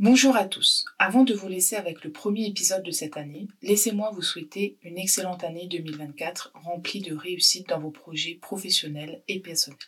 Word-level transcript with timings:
Bonjour 0.00 0.34
à 0.34 0.44
tous. 0.44 0.84
Avant 0.98 1.22
de 1.22 1.34
vous 1.34 1.46
laisser 1.46 1.76
avec 1.76 2.02
le 2.02 2.10
premier 2.10 2.48
épisode 2.48 2.82
de 2.82 2.90
cette 2.90 3.16
année, 3.16 3.46
laissez-moi 3.62 4.10
vous 4.10 4.22
souhaiter 4.22 4.76
une 4.82 4.98
excellente 4.98 5.44
année 5.44 5.68
2024 5.68 6.50
remplie 6.54 7.00
de 7.00 7.14
réussite 7.14 7.68
dans 7.68 7.78
vos 7.78 7.92
projets 7.92 8.34
professionnels 8.34 9.22
et 9.28 9.38
personnels. 9.38 9.78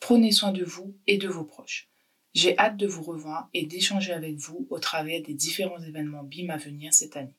Prenez 0.00 0.32
soin 0.32 0.50
de 0.50 0.64
vous 0.64 0.96
et 1.06 1.18
de 1.18 1.28
vos 1.28 1.44
proches. 1.44 1.88
J'ai 2.34 2.58
hâte 2.58 2.76
de 2.76 2.88
vous 2.88 3.04
revoir 3.04 3.48
et 3.54 3.64
d'échanger 3.64 4.12
avec 4.12 4.34
vous 4.38 4.66
au 4.70 4.80
travers 4.80 5.22
des 5.22 5.34
différents 5.34 5.80
événements 5.80 6.24
BIM 6.24 6.50
à 6.50 6.56
venir 6.56 6.92
cette 6.92 7.16
année. 7.16 7.38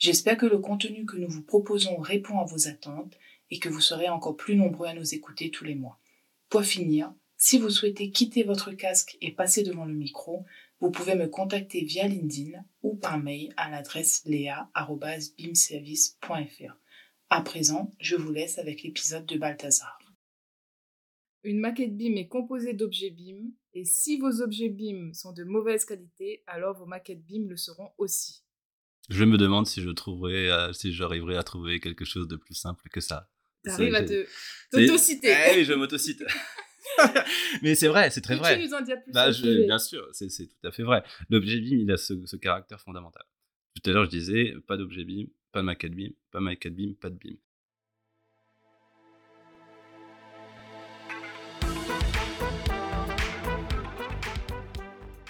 J'espère 0.00 0.36
que 0.36 0.46
le 0.46 0.58
contenu 0.58 1.06
que 1.06 1.16
nous 1.16 1.28
vous 1.28 1.44
proposons 1.44 1.98
répond 1.98 2.40
à 2.40 2.44
vos 2.44 2.66
attentes 2.66 3.16
et 3.52 3.60
que 3.60 3.68
vous 3.68 3.80
serez 3.80 4.08
encore 4.08 4.36
plus 4.36 4.56
nombreux 4.56 4.88
à 4.88 4.94
nous 4.94 5.14
écouter 5.14 5.52
tous 5.52 5.64
les 5.64 5.76
mois. 5.76 6.00
Pour 6.48 6.64
finir, 6.64 7.14
si 7.36 7.58
vous 7.58 7.70
souhaitez 7.70 8.10
quitter 8.10 8.42
votre 8.42 8.72
casque 8.72 9.18
et 9.20 9.30
passer 9.30 9.62
devant 9.62 9.84
le 9.84 9.94
micro, 9.94 10.44
vous 10.80 10.90
pouvez 10.90 11.14
me 11.14 11.28
contacter 11.28 11.84
via 11.84 12.08
LinkedIn 12.08 12.58
ou 12.82 12.96
par 12.96 13.18
mail 13.18 13.54
à 13.56 13.70
l'adresse 13.70 14.22
lea.bimservice.fr. 14.26 16.76
À 17.30 17.42
présent, 17.42 17.92
je 18.00 18.16
vous 18.16 18.32
laisse 18.32 18.58
avec 18.58 18.82
l'épisode 18.82 19.26
de 19.26 19.38
Balthazar. 19.38 19.98
Une 21.42 21.58
maquette 21.58 21.96
BIM 21.96 22.16
est 22.16 22.28
composée 22.28 22.72
d'objets 22.72 23.10
BIM 23.10 23.50
et 23.74 23.84
si 23.84 24.18
vos 24.18 24.40
objets 24.40 24.68
BIM 24.68 25.12
sont 25.12 25.32
de 25.32 25.44
mauvaise 25.44 25.84
qualité, 25.84 26.42
alors 26.46 26.76
vos 26.76 26.86
maquettes 26.86 27.24
BIM 27.24 27.48
le 27.48 27.56
seront 27.56 27.90
aussi. 27.98 28.44
Je 29.10 29.24
me 29.24 29.36
demande 29.36 29.66
si 29.66 29.82
je 29.82 29.90
trouverai, 29.90 30.50
euh, 30.50 30.72
si 30.72 30.92
j'arriverai 30.92 31.36
à 31.36 31.42
trouver 31.42 31.80
quelque 31.80 32.04
chose 32.04 32.28
de 32.28 32.36
plus 32.36 32.54
simple 32.54 32.88
que 32.88 33.00
ça. 33.00 33.28
T'arrives 33.64 33.94
à 33.94 34.02
te 34.02 34.26
t'autociter. 34.70 35.34
Eh 35.48 35.56
oui, 35.56 35.64
je 35.64 35.72
m'autocite. 35.72 36.22
mais 37.62 37.74
c'est 37.74 37.88
vrai, 37.88 38.10
c'est 38.10 38.20
très 38.20 38.36
vrai. 38.36 38.58
Tu 38.58 38.66
nous 38.66 38.74
en 38.74 38.80
dis 38.80 38.92
plus 39.02 39.12
bah, 39.12 39.30
Bien 39.30 39.78
sûr, 39.78 40.06
c'est 40.12 40.28
tout 40.28 40.66
à 40.66 40.70
fait 40.70 40.82
vrai. 40.82 41.02
L'objet 41.30 41.60
BIM, 41.60 41.78
il 41.78 41.90
a 41.90 41.96
ce, 41.96 42.36
caractère 42.36 42.80
fondamental. 42.80 43.24
Tout 43.74 43.90
à 43.90 43.92
l'heure, 43.92 44.04
je 44.04 44.10
disais, 44.10 44.54
pas 44.66 44.76
d'objet 44.76 45.04
BIM, 45.04 45.26
pas 45.52 45.60
de 45.60 45.66
maquette 45.66 45.94
BIM, 45.94 46.10
pas 46.30 46.38
de 46.38 46.44
maquette 46.44 46.74
BIM, 46.74 46.94
pas 47.00 47.10
de 47.10 47.16
BIM. 47.16 47.36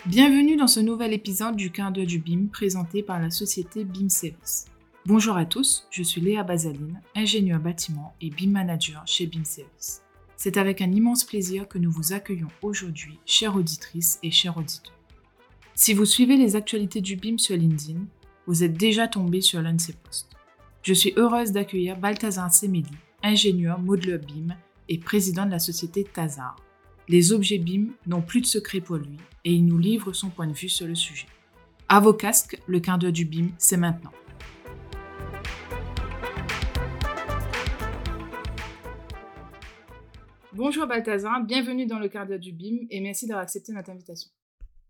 Bienvenue 0.06 0.56
dans 0.56 0.66
ce 0.66 0.80
nouvel 0.80 1.14
épisode 1.14 1.56
du 1.56 1.70
quart 1.72 1.90
d'heure 1.90 2.04
du 2.04 2.18
BIM 2.18 2.48
présenté 2.52 3.02
par 3.02 3.20
la 3.20 3.30
société 3.30 3.84
BIM 3.84 4.10
Service. 4.10 4.66
Bonjour 5.06 5.36
à 5.36 5.46
tous, 5.46 5.86
je 5.90 6.02
suis 6.02 6.20
Léa 6.20 6.42
Bazaline, 6.42 7.00
ingénieur 7.14 7.58
bâtiment 7.58 8.14
et 8.20 8.28
BIM 8.28 8.50
manager 8.50 9.02
chez 9.06 9.26
BIM 9.26 9.44
Service. 9.44 10.03
C'est 10.44 10.58
avec 10.58 10.82
un 10.82 10.92
immense 10.92 11.24
plaisir 11.24 11.66
que 11.68 11.78
nous 11.78 11.90
vous 11.90 12.12
accueillons 12.12 12.50
aujourd'hui, 12.60 13.18
chères 13.24 13.56
auditrices 13.56 14.18
et 14.22 14.30
chers 14.30 14.58
auditeurs. 14.58 14.92
Si 15.74 15.94
vous 15.94 16.04
suivez 16.04 16.36
les 16.36 16.54
actualités 16.54 17.00
du 17.00 17.16
BIM 17.16 17.38
sur 17.38 17.56
LinkedIn, 17.56 18.00
vous 18.46 18.62
êtes 18.62 18.74
déjà 18.74 19.08
tombé 19.08 19.40
sur 19.40 19.62
l'un 19.62 19.72
de 19.72 19.80
ces 19.80 19.94
posts. 19.94 20.28
Je 20.82 20.92
suis 20.92 21.14
heureuse 21.16 21.52
d'accueillir 21.52 21.96
Balthazar 21.96 22.52
Semedi, 22.52 22.92
ingénieur 23.22 23.78
modeleur 23.78 24.20
BIM 24.20 24.54
et 24.90 24.98
président 24.98 25.46
de 25.46 25.50
la 25.50 25.58
société 25.58 26.04
Tazar. 26.04 26.56
Les 27.08 27.32
objets 27.32 27.56
BIM 27.56 27.94
n'ont 28.06 28.20
plus 28.20 28.42
de 28.42 28.46
secret 28.46 28.82
pour 28.82 28.96
lui 28.96 29.16
et 29.46 29.52
il 29.54 29.64
nous 29.64 29.78
livre 29.78 30.12
son 30.12 30.28
point 30.28 30.46
de 30.46 30.52
vue 30.52 30.68
sur 30.68 30.86
le 30.86 30.94
sujet. 30.94 31.28
À 31.88 32.00
vos 32.00 32.12
casques, 32.12 32.60
le 32.66 32.80
quart 32.80 32.98
d'heure 32.98 33.12
du 33.12 33.24
BIM, 33.24 33.48
c'est 33.56 33.78
maintenant. 33.78 34.12
Bonjour 40.56 40.86
Balthazar, 40.86 41.44
bienvenue 41.44 41.84
dans 41.84 41.98
le 41.98 42.08
d'heure 42.08 42.38
du 42.38 42.52
BIM 42.52 42.86
et 42.88 43.00
merci 43.00 43.26
d'avoir 43.26 43.42
accepté 43.42 43.72
notre 43.72 43.90
invitation. 43.90 44.30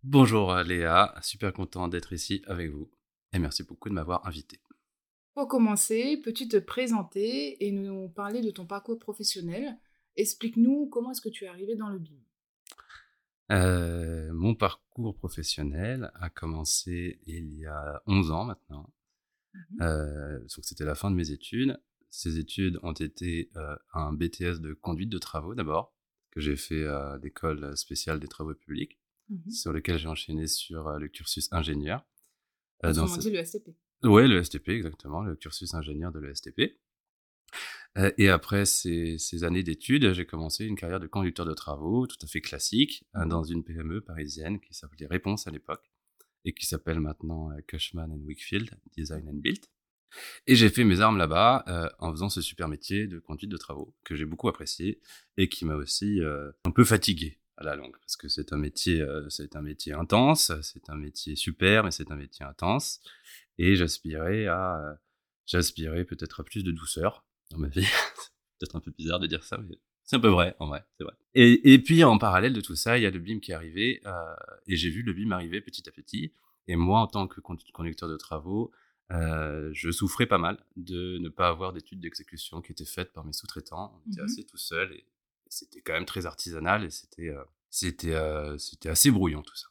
Bonjour 0.02 0.52
euh, 0.52 0.62
Léa, 0.62 1.14
super 1.22 1.54
content 1.54 1.88
d'être 1.88 2.12
ici 2.12 2.42
avec 2.46 2.70
vous 2.70 2.90
et 3.32 3.38
merci 3.38 3.62
beaucoup 3.62 3.88
de 3.88 3.94
m'avoir 3.94 4.26
invité. 4.26 4.60
Pour 5.32 5.48
commencer, 5.48 6.20
peux-tu 6.22 6.48
te 6.48 6.58
présenter 6.58 7.64
et 7.64 7.72
nous 7.72 8.10
parler 8.10 8.42
de 8.42 8.50
ton 8.50 8.66
parcours 8.66 8.98
professionnel? 8.98 9.78
Explique-nous 10.16 10.90
comment 10.90 11.12
est-ce 11.12 11.22
que 11.22 11.30
tu 11.30 11.44
es 11.44 11.48
arrivé 11.48 11.76
dans 11.76 11.88
le 11.88 11.98
BIM. 11.98 12.20
Euh, 13.50 14.34
mon 14.34 14.54
parcours 14.54 15.16
professionnel 15.16 16.12
a 16.16 16.28
commencé 16.28 17.20
il 17.26 17.54
y 17.54 17.64
a 17.64 18.02
11 18.06 18.30
ans 18.32 18.44
maintenant. 18.44 18.92
Mmh 19.54 19.82
euh, 19.82 20.40
donc 20.40 20.50
c'était 20.50 20.84
la 20.84 20.94
fin 20.94 21.10
de 21.10 21.16
mes 21.16 21.30
études. 21.30 21.80
Ces 22.16 22.38
études 22.38 22.78
ont 22.84 22.92
été 22.92 23.50
euh, 23.56 23.74
un 23.92 24.12
BTS 24.12 24.60
de 24.60 24.72
conduite 24.72 25.10
de 25.10 25.18
travaux 25.18 25.56
d'abord, 25.56 25.92
que 26.30 26.40
j'ai 26.40 26.54
fait 26.54 26.86
à 26.86 27.18
l'école 27.20 27.76
spéciale 27.76 28.20
des 28.20 28.28
travaux 28.28 28.54
publics, 28.54 29.00
mmh 29.28 29.50
sur 29.50 29.72
lequel 29.72 29.98
j'ai 29.98 30.06
enchaîné 30.06 30.46
sur 30.46 30.86
euh, 30.86 30.98
le 30.98 31.08
cursus 31.08 31.48
ingénieur. 31.50 32.06
Euh, 32.84 32.92
dans 32.92 33.06
dit 33.06 33.30
le 33.30 33.44
STP. 33.44 33.70
Oui, 34.04 34.28
le 34.28 34.44
STP, 34.44 34.68
exactement, 34.68 35.22
le 35.22 35.34
cursus 35.34 35.74
ingénieur 35.74 36.12
de 36.12 36.20
l'ESTP. 36.20 36.78
Euh, 37.98 38.12
et 38.16 38.28
après 38.28 38.64
ces, 38.64 39.18
ces 39.18 39.42
années 39.42 39.64
d'études, 39.64 40.12
j'ai 40.12 40.26
commencé 40.26 40.66
une 40.66 40.76
carrière 40.76 41.00
de 41.00 41.08
conducteur 41.08 41.46
de 41.46 41.54
travaux 41.54 42.06
tout 42.06 42.18
à 42.22 42.28
fait 42.28 42.40
classique 42.40 43.04
mmh 43.14 43.28
dans 43.28 43.42
une 43.42 43.64
PME 43.64 44.02
parisienne 44.02 44.60
qui 44.60 44.72
s'appelait 44.72 45.06
Réponse 45.06 45.48
à 45.48 45.50
l'époque 45.50 45.90
et 46.44 46.52
qui 46.52 46.66
s'appelle 46.66 47.00
maintenant 47.00 47.50
Cushman 47.66 48.12
Wickfield 48.24 48.70
Design 48.96 49.28
and 49.28 49.40
Build. 49.40 49.66
Et 50.46 50.54
j'ai 50.54 50.68
fait 50.68 50.84
mes 50.84 51.00
armes 51.00 51.18
là-bas 51.18 51.64
euh, 51.68 51.88
en 51.98 52.10
faisant 52.10 52.28
ce 52.28 52.40
super 52.40 52.68
métier 52.68 53.06
de 53.06 53.18
conduite 53.18 53.50
de 53.50 53.56
travaux 53.56 53.94
que 54.04 54.14
j'ai 54.14 54.24
beaucoup 54.24 54.48
apprécié 54.48 55.00
et 55.36 55.48
qui 55.48 55.64
m'a 55.64 55.74
aussi 55.74 56.20
euh, 56.20 56.50
un 56.64 56.70
peu 56.70 56.84
fatigué 56.84 57.38
à 57.56 57.64
la 57.64 57.76
longue 57.76 57.96
parce 57.98 58.16
que 58.16 58.28
c'est 58.28 58.52
un 58.52 58.56
métier, 58.56 59.00
euh, 59.00 59.28
c'est 59.28 59.56
un 59.56 59.62
métier 59.62 59.92
intense, 59.92 60.52
c'est 60.62 60.90
un 60.90 60.96
métier 60.96 61.36
super, 61.36 61.84
mais 61.84 61.90
c'est 61.90 62.10
un 62.10 62.16
métier 62.16 62.44
intense 62.44 63.00
et 63.58 63.76
j'aspirais 63.76 64.46
à, 64.46 64.98
j'aspirais 65.46 66.04
peut-être 66.04 66.40
à 66.40 66.44
plus 66.44 66.64
de 66.64 66.72
douceur 66.72 67.24
dans 67.50 67.58
ma 67.58 67.68
vie. 67.68 67.86
peut-être 68.58 68.76
un 68.76 68.80
peu 68.80 68.92
bizarre 68.96 69.20
de 69.20 69.26
dire 69.26 69.44
ça, 69.44 69.58
mais 69.58 69.78
c'est 70.04 70.16
un 70.16 70.20
peu 70.20 70.28
vrai, 70.28 70.54
en 70.58 70.66
vrai, 70.66 70.84
c'est 70.98 71.04
vrai. 71.04 71.14
Et, 71.34 71.72
et, 71.72 71.78
puis 71.78 72.04
en 72.04 72.18
parallèle 72.18 72.52
de 72.52 72.60
tout 72.60 72.76
ça, 72.76 72.98
il 72.98 73.02
y 73.02 73.06
a 73.06 73.10
le 73.10 73.18
BIM 73.18 73.40
qui 73.40 73.52
est 73.52 73.54
arrivé 73.54 74.02
et 74.66 74.76
j'ai 74.76 74.90
vu 74.90 75.02
le 75.02 75.14
BIM 75.14 75.32
arriver 75.32 75.62
petit 75.62 75.88
à 75.88 75.92
petit. 75.92 76.32
Et 76.66 76.76
moi, 76.76 77.00
en 77.00 77.06
tant 77.06 77.26
que 77.26 77.40
conducteur 77.40 78.08
de 78.08 78.16
travaux, 78.16 78.72
euh, 79.12 79.70
je 79.72 79.90
souffrais 79.90 80.26
pas 80.26 80.38
mal 80.38 80.58
de 80.76 81.18
ne 81.18 81.28
pas 81.28 81.48
avoir 81.48 81.72
d'études 81.72 82.00
d'exécution 82.00 82.62
qui 82.62 82.72
étaient 82.72 82.84
faites 82.86 83.12
par 83.12 83.24
mes 83.24 83.32
sous-traitants. 83.32 83.92
On 83.94 84.10
était 84.10 84.22
mmh 84.22 84.24
assez 84.24 84.44
tout 84.44 84.56
seul 84.56 84.92
et, 84.92 85.04
c'était 85.48 85.82
quand 85.82 85.92
même 85.92 86.06
très 86.06 86.26
artisanal 86.26 86.84
et 86.84 86.90
c'était 86.90 87.28
euh, 87.28 87.44
c'était 87.70 88.14
euh, 88.14 88.58
c'était 88.58 88.88
assez 88.88 89.10
brouillon 89.10 89.42
tout 89.42 89.54
ça. 89.54 89.68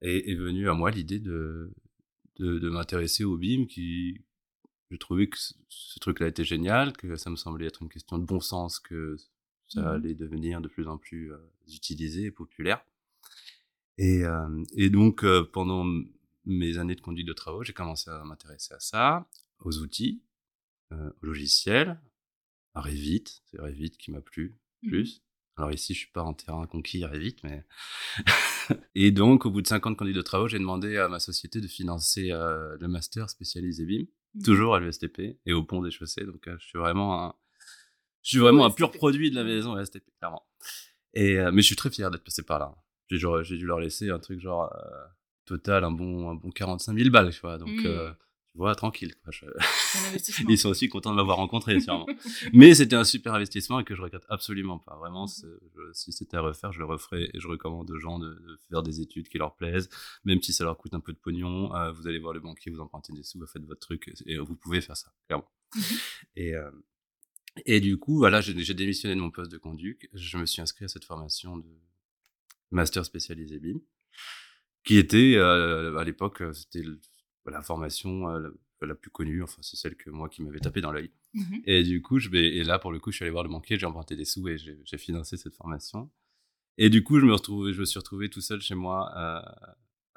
Et 0.00 0.32
est 0.32 0.34
venue 0.34 0.68
à 0.68 0.74
moi 0.74 0.90
l'idée 0.90 1.20
de, 1.20 1.70
de, 2.38 2.68
m'intéresser 2.70 3.22
au 3.22 3.36
BIM 3.36 3.66
qui 3.66 4.20
je 4.90 4.96
trouvais 4.96 5.28
que 5.28 5.38
ce, 5.38 5.98
truc-là 6.00 6.26
était 6.26 6.44
génial, 6.44 6.92
que 6.92 7.14
ça 7.16 7.30
me 7.30 7.36
semblait 7.36 7.66
être 7.66 7.82
une 7.82 7.88
question 7.88 8.18
de 8.18 8.24
bon 8.24 8.40
sens, 8.40 8.80
que 8.80 9.16
ça 9.68 9.82
mmh 9.82 9.86
allait 9.86 10.14
devenir 10.14 10.60
de 10.60 10.68
plus 10.68 10.88
en 10.88 10.98
plus 10.98 11.32
utilisé 11.68 12.24
et 12.24 12.30
populaire. 12.30 12.84
Et, 13.98 14.22
et 14.76 14.90
donc 14.90 15.24
pendant 15.52 15.86
mes 16.46 16.78
années 16.78 16.94
de 16.94 17.00
conduite 17.00 17.26
de 17.26 17.32
travaux, 17.32 17.64
j'ai 17.64 17.72
commencé 17.72 18.08
à 18.10 18.24
m'intéresser 18.24 18.72
à 18.72 18.80
ça, 18.80 19.28
aux 19.60 19.78
outils, 19.78 20.22
euh, 20.92 21.10
aux 21.22 21.26
logiciels, 21.26 22.00
à 22.74 22.80
Revit. 22.80 23.24
C'est 23.46 23.60
Revit 23.60 23.90
qui 23.90 24.10
m'a 24.12 24.20
plu 24.20 24.58
mmh 24.82 24.88
plus. 24.88 25.22
Alors 25.58 25.72
ici, 25.72 25.94
je 25.94 26.00
suis 26.00 26.12
pas 26.12 26.22
en 26.22 26.34
terrain 26.34 26.66
conquis 26.66 27.04
Revit, 27.04 27.36
mais... 27.42 27.64
et 28.94 29.10
donc, 29.10 29.46
au 29.46 29.50
bout 29.50 29.62
de 29.62 29.66
50 29.66 29.96
conduites 29.96 30.16
de 30.16 30.22
travaux, 30.22 30.48
j'ai 30.48 30.58
demandé 30.58 30.98
à 30.98 31.08
ma 31.08 31.18
société 31.18 31.60
de 31.60 31.66
financer 31.66 32.30
euh, 32.30 32.76
le 32.78 32.88
master 32.88 33.28
spécialisé 33.28 33.84
BIM, 33.84 34.02
mmh 34.34 34.42
toujours 34.44 34.74
à 34.74 34.80
l'ESTP 34.80 35.38
et 35.46 35.52
au 35.54 35.64
pont 35.64 35.80
des 35.80 35.90
chaussées. 35.90 36.26
Donc, 36.26 36.46
euh, 36.46 36.56
je 36.60 36.66
suis 36.66 36.78
vraiment 36.78 37.24
un, 37.24 37.34
je 38.22 38.30
suis 38.30 38.38
vraiment 38.38 38.66
un 38.66 38.70
pur 38.70 38.90
produit 38.90 39.30
de 39.30 39.34
la 39.34 39.44
maison 39.44 39.78
ESTP, 39.78 40.04
clairement. 40.18 40.46
Et, 41.14 41.38
mais 41.50 41.62
je 41.62 41.66
suis 41.66 41.76
très 41.76 41.88
fier 41.88 42.10
d'être 42.10 42.24
passé 42.24 42.42
par 42.42 42.58
là. 42.58 42.74
J'ai 43.08 43.56
dû 43.56 43.64
leur 43.64 43.80
laisser 43.80 44.10
un 44.10 44.18
truc 44.18 44.38
genre 44.38 44.70
total 45.46 45.84
un 45.84 45.90
bon, 45.90 46.30
un 46.30 46.34
bon 46.34 46.50
45 46.50 46.98
000 46.98 47.10
balles, 47.10 47.32
tu 47.32 47.40
vois. 47.40 47.56
Donc, 47.56 47.70
mmh. 47.70 47.86
euh, 47.86 48.10
tu 48.50 48.58
vois, 48.58 48.74
tranquille. 48.74 49.14
Quoi. 49.24 49.32
Ils 50.48 50.58
sont 50.58 50.68
aussi 50.68 50.88
contents 50.88 51.12
de 51.12 51.16
m'avoir 51.16 51.38
rencontré, 51.38 51.80
sûrement. 51.80 52.06
Mais 52.52 52.74
c'était 52.74 52.96
un 52.96 53.04
super 53.04 53.34
investissement 53.34 53.80
et 53.80 53.84
que 53.84 53.94
je 53.94 54.02
regrette 54.02 54.26
absolument 54.28 54.78
pas. 54.78 54.96
Vraiment, 54.96 55.24
mmh. 55.24 55.92
si 55.92 56.12
c'était 56.12 56.36
à 56.36 56.40
refaire, 56.40 56.72
je 56.72 56.80
le 56.80 56.84
referais 56.84 57.30
et 57.32 57.40
je 57.40 57.48
recommande 57.48 57.90
aux 57.90 57.98
gens 57.98 58.18
de, 58.18 58.36
faire 58.68 58.82
des 58.82 59.00
études 59.00 59.28
qui 59.28 59.38
leur 59.38 59.54
plaisent, 59.54 59.88
même 60.24 60.42
si 60.42 60.52
ça 60.52 60.64
leur 60.64 60.76
coûte 60.76 60.94
un 60.94 61.00
peu 61.00 61.12
de 61.12 61.18
pognon. 61.18 61.74
Euh, 61.74 61.92
vous 61.92 62.06
allez 62.06 62.18
voir 62.18 62.34
le 62.34 62.40
banquier, 62.40 62.70
vous 62.70 62.80
empruntez 62.80 63.12
des 63.12 63.22
sous, 63.22 63.38
vous 63.38 63.46
faites 63.46 63.64
votre 63.64 63.80
truc 63.80 64.12
et 64.26 64.36
vous 64.36 64.56
pouvez 64.56 64.80
faire 64.80 64.96
ça, 64.96 65.12
clairement. 65.26 65.48
Mmh. 65.74 65.80
Et, 66.36 66.54
euh, 66.54 66.70
et 67.64 67.80
du 67.80 67.96
coup, 67.96 68.18
voilà, 68.18 68.40
j'ai 68.40 68.74
démissionné 68.74 69.14
de 69.14 69.20
mon 69.20 69.30
poste 69.30 69.50
de 69.50 69.58
conduc. 69.58 70.10
Je 70.12 70.36
me 70.36 70.44
suis 70.44 70.60
inscrit 70.60 70.84
à 70.84 70.88
cette 70.88 71.04
formation 71.04 71.56
de 71.56 71.68
master 72.70 73.04
spécialisé 73.04 73.58
BIM 73.58 73.80
qui 74.86 74.96
était 74.96 75.34
euh, 75.36 75.98
à 75.98 76.04
l'époque 76.04 76.40
euh, 76.40 76.54
c'était 76.54 76.84
la 77.44 77.60
formation 77.60 78.30
euh, 78.30 78.48
la, 78.80 78.94
plus 78.94 79.10
connue 79.10 79.42
enfin 79.42 79.60
c'est 79.60 79.76
celle 79.76 79.96
que 79.96 80.08
moi 80.08 80.28
qui 80.30 80.42
m'avait 80.42 80.60
tapé 80.60 80.80
dans 80.80 80.92
l'œil 80.92 81.10
mmh 81.34 81.56
et 81.64 81.82
du 81.82 82.00
coup 82.00 82.18
je 82.18 82.30
vais 82.30 82.56
et 82.56 82.64
là 82.64 82.78
pour 82.78 82.92
le 82.92 82.98
coup 82.98 83.10
je 83.10 83.16
suis 83.16 83.24
allé 83.24 83.32
voir 83.32 83.42
le 83.42 83.50
banquier 83.50 83.78
j'ai 83.78 83.86
emprunté 83.86 84.16
des 84.16 84.24
sous 84.24 84.48
et 84.48 84.56
j'ai 84.56 84.98
financé 84.98 85.36
cette 85.36 85.54
formation 85.54 86.10
et 86.78 86.88
du 86.88 87.02
coup 87.02 87.18
je 87.20 87.26
me 87.26 87.32
retrouve 87.34 87.72
je 87.72 87.80
me 87.80 87.84
suis 87.84 87.98
retrouvé 87.98 88.30
tout 88.30 88.40
seul 88.40 88.60
chez 88.62 88.74
moi 88.74 89.12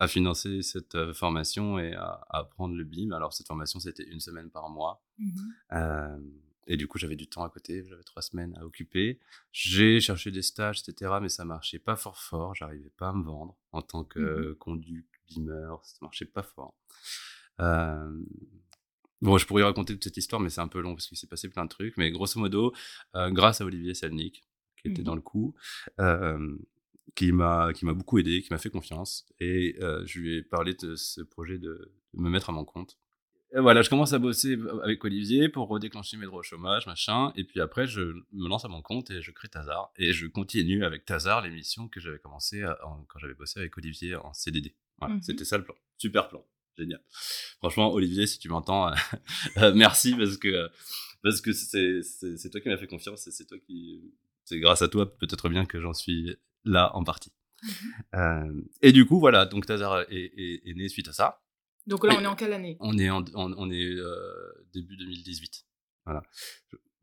à 0.02 0.08
financer 0.08 0.62
cette 0.62 1.12
formation 1.14 1.78
et 1.78 1.94
à, 1.94 2.26
apprendre 2.30 2.74
le 2.74 2.86
BIM. 2.86 3.12
Alors, 3.12 3.34
cette 3.34 3.48
formation, 3.48 3.82
c'était 3.82 4.08
une 4.08 4.22
semaine 4.22 4.50
par 4.50 4.70
mois. 4.70 5.04
Mmh 5.18 6.10
et 6.70 6.78
du 6.78 6.88
coup, 6.88 6.98
j'avais 7.00 7.16
du 7.16 7.28
temps 7.28 7.44
à 7.44 7.50
côté, 7.50 7.84
j'avais 7.90 8.04
trois 8.04 8.22
semaines 8.22 8.56
à 8.58 8.66
occuper. 8.66 9.20
J'ai 9.52 10.00
cherché 10.00 10.30
des 10.30 10.44
stages, 10.44 10.84
etc., 10.88 11.14
mais 11.20 11.28
ça 11.28 11.44
marchait 11.44 11.80
pas 11.80 11.96
fort 11.96 12.18
fort. 12.18 12.54
J'arrivais 12.54 12.92
pas 12.96 13.10
à 13.10 13.14
me 13.14 13.24
vendre 13.24 13.58
en 13.72 13.82
tant 13.82 14.04
que 14.04 14.52
mmh 14.52 14.56
conduit, 14.56 15.04
beamer, 15.28 15.80
ça 15.84 15.98
marchait 16.02 16.26
pas 16.26 16.44
fort. 16.44 16.76
Bon, 19.22 19.38
je 19.38 19.46
pourrais 19.48 19.64
raconter 19.64 19.94
toute 19.94 20.04
cette 20.04 20.18
histoire, 20.18 20.40
mais 20.40 20.50
c'est 20.50 20.62
un 20.62 20.68
peu 20.68 20.80
long 20.80 20.94
parce 20.96 21.08
qu'il 21.08 21.18
s'est 21.18 21.28
passé 21.28 21.50
plein 21.50 21.66
de 21.66 21.70
trucs. 21.70 21.98
Mais 21.98 22.12
grosso 22.12 22.40
modo, 22.40 22.74
grâce 23.16 23.62
à 23.62 23.66
Olivier 23.66 23.96
Salnik, 23.96 24.44
qui 24.78 24.90
était 24.90 25.02
mmh 25.02 25.06
dans 25.06 25.16
le 25.16 25.22
coup, 25.22 25.56
qui 27.16 27.32
m'a 27.32 27.74
qui 27.74 27.86
m'a 27.86 27.94
beaucoup 27.94 28.20
aidé, 28.20 28.44
qui 28.44 28.54
m'a 28.54 28.60
fait 28.60 28.70
confiance, 28.70 29.28
et 29.40 29.76
je 30.06 30.20
lui 30.20 30.36
ai 30.38 30.44
parlé 30.44 30.76
de 30.76 30.96
ce 30.96 31.22
projet 31.22 31.58
de 31.58 31.92
me 32.14 32.30
mettre 32.30 32.52
à 32.52 32.54
mon 32.54 32.64
compte 32.64 33.00
voilà, 33.56 33.82
je 33.82 33.90
commence 33.90 34.14
à 34.14 34.20
bosser 34.20 34.58
avec 34.84 35.04
Olivier 35.04 35.50
pour 35.50 35.68
redéclencher 35.68 36.18
mes 36.18 36.26
droits 36.26 36.40
au 36.40 36.44
chômage, 36.44 36.86
machin. 36.86 37.32
Et 37.36 37.44
puis 37.44 37.60
après, 37.62 37.88
je 37.88 38.02
me 38.32 38.48
lance 38.48 38.66
à 38.66 38.68
mon 38.68 38.82
compte 38.82 39.10
et 39.10 39.22
je 39.22 39.32
crée 39.32 39.48
Tazar. 39.48 39.92
Et 39.98 40.14
je 40.14 40.28
continue 40.28 40.86
avec 40.86 41.06
Tazar 41.06 41.42
l'émission 41.42 41.88
que 41.88 42.00
j'avais 42.00 42.20
commencé 42.20 42.64
quand 43.08 43.20
j'avais 43.20 43.34
bossé 43.34 43.60
avec 43.60 43.78
Olivier 43.78 44.16
en 44.16 44.34
CDD. 44.34 44.76
Voilà, 45.00 45.16
mmh 45.16 45.22
C'était 45.24 45.46
ça 45.46 45.58
le 45.58 45.64
plan. 45.64 45.76
Super 45.98 46.30
plan. 46.30 46.46
Génial. 46.78 47.02
Franchement, 47.58 47.92
Olivier, 47.92 48.28
si 48.28 48.40
tu 48.40 48.50
m'entends, 48.50 48.92
euh, 49.58 49.74
merci 49.76 50.16
parce 50.16 50.38
que 50.38 50.70
parce 51.22 51.42
que 51.42 51.52
c'est 51.52 52.50
toi 52.50 52.62
qui 52.62 52.70
m'as 52.70 52.78
fait 52.78 52.88
confiance 52.88 53.28
et 53.28 53.32
c'est 53.32 53.46
toi 53.46 53.58
qui 53.60 54.14
c'est 54.46 54.60
grâce 54.60 54.82
à 54.82 54.88
toi 54.88 55.18
peut-être 55.18 55.50
bien 55.50 55.66
que 55.66 55.82
j'en 55.82 55.94
suis 55.94 56.38
là 56.64 56.96
en 56.96 57.04
partie. 57.04 57.34
Euh, 58.16 58.62
et 58.82 58.94
du 58.94 59.06
coup, 59.06 59.20
voilà, 59.20 59.46
donc 59.46 59.66
Tazar 59.66 60.06
est 60.10 60.74
né 60.76 60.88
suite 60.88 61.10
à 61.10 61.14
ça. 61.14 61.42
Donc 61.88 62.06
là, 62.06 62.16
on 62.18 62.22
est 62.22 62.28
en 62.28 62.36
quelle 62.36 62.54
année? 62.54 62.78
On 62.80 62.98
est, 62.98 63.10
en, 63.10 63.24
on, 63.34 63.72
est 63.72 63.94
euh, 63.96 64.68
début 64.74 64.98
2018. 64.98 65.66
Voilà. 66.06 66.24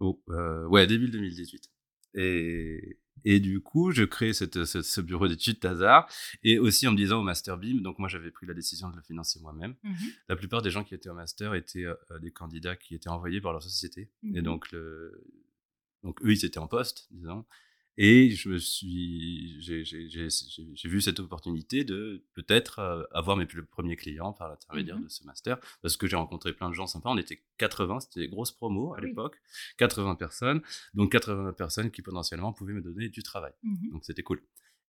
Oh, 0.00 0.22
euh, 0.30 0.66
ouais, 0.66 0.86
début 0.86 1.08
2018. 1.08 1.70
Et, 2.14 2.98
et 3.24 3.40
du 3.40 3.60
coup, 3.60 3.90
je 3.90 4.04
crée 4.04 4.32
cette, 4.32 4.64
ce 4.64 5.00
bureau 5.00 5.28
d'études 5.28 5.60
Tazar 5.60 6.08
et 6.42 6.58
aussi 6.58 6.86
en 6.86 6.92
me 6.92 6.96
disant 6.96 7.20
au 7.20 7.22
Master 7.22 7.58
BIM, 7.58 7.80
donc 7.82 7.98
moi 7.98 8.08
j'avais 8.08 8.30
pris 8.30 8.46
la 8.46 8.54
décision 8.54 8.88
de 8.90 8.96
le 8.96 9.02
financer 9.02 9.40
moi-même. 9.40 9.74
Mmh 9.82 9.94
la 10.28 10.36
plupart 10.36 10.62
des 10.62 10.70
gens 10.70 10.84
qui 10.84 10.94
étaient 10.94 11.08
au 11.08 11.14
Master 11.14 11.54
étaient 11.54 11.84
euh, 11.84 11.94
des 12.20 12.30
candidats 12.30 12.76
qui 12.76 12.94
étaient 12.94 13.08
envoyés 13.08 13.40
par 13.40 13.52
leur 13.52 13.62
société. 13.62 14.10
Et 14.34 14.40
mmh 14.40 14.42
donc, 14.42 14.70
le, 14.72 15.24
donc 16.02 16.22
eux, 16.22 16.32
ils 16.32 16.44
étaient 16.44 16.58
en 16.58 16.68
poste, 16.68 17.08
disons. 17.10 17.44
Et 17.98 18.30
je 18.30 18.50
me 18.50 18.58
suis, 18.58 19.60
j'ai 19.62 20.88
vu 20.88 21.00
cette 21.00 21.18
opportunité 21.18 21.84
de 21.84 22.24
peut-être 22.34 22.78
euh, 22.78 23.02
avoir 23.10 23.38
mes 23.38 23.46
premiers 23.46 23.96
clients 23.96 24.34
par 24.34 24.50
l'intermédiaire 24.50 24.98
mmh 24.98 25.04
de 25.04 25.08
ce 25.08 25.24
master, 25.24 25.58
parce 25.80 25.96
que 25.96 26.06
j'ai 26.06 26.16
rencontré 26.16 26.52
plein 26.52 26.68
de 26.68 26.74
gens 26.74 26.86
sympas. 26.86 27.10
On 27.10 27.16
était 27.16 27.42
80, 27.56 28.00
c'était 28.00 28.20
des 28.20 28.28
grosses 28.28 28.52
promos 28.52 28.94
à 28.94 29.00
l'époque, 29.00 29.40
80 29.78 30.16
personnes, 30.16 30.60
donc 30.92 31.12
80 31.12 31.54
personnes 31.54 31.90
qui 31.90 32.02
potentiellement 32.02 32.52
pouvaient 32.52 32.74
me 32.74 32.82
donner 32.82 33.08
du 33.08 33.22
travail. 33.22 33.52
Mmh 33.62 33.90
donc 33.92 34.04
c'était 34.04 34.22
cool. 34.22 34.42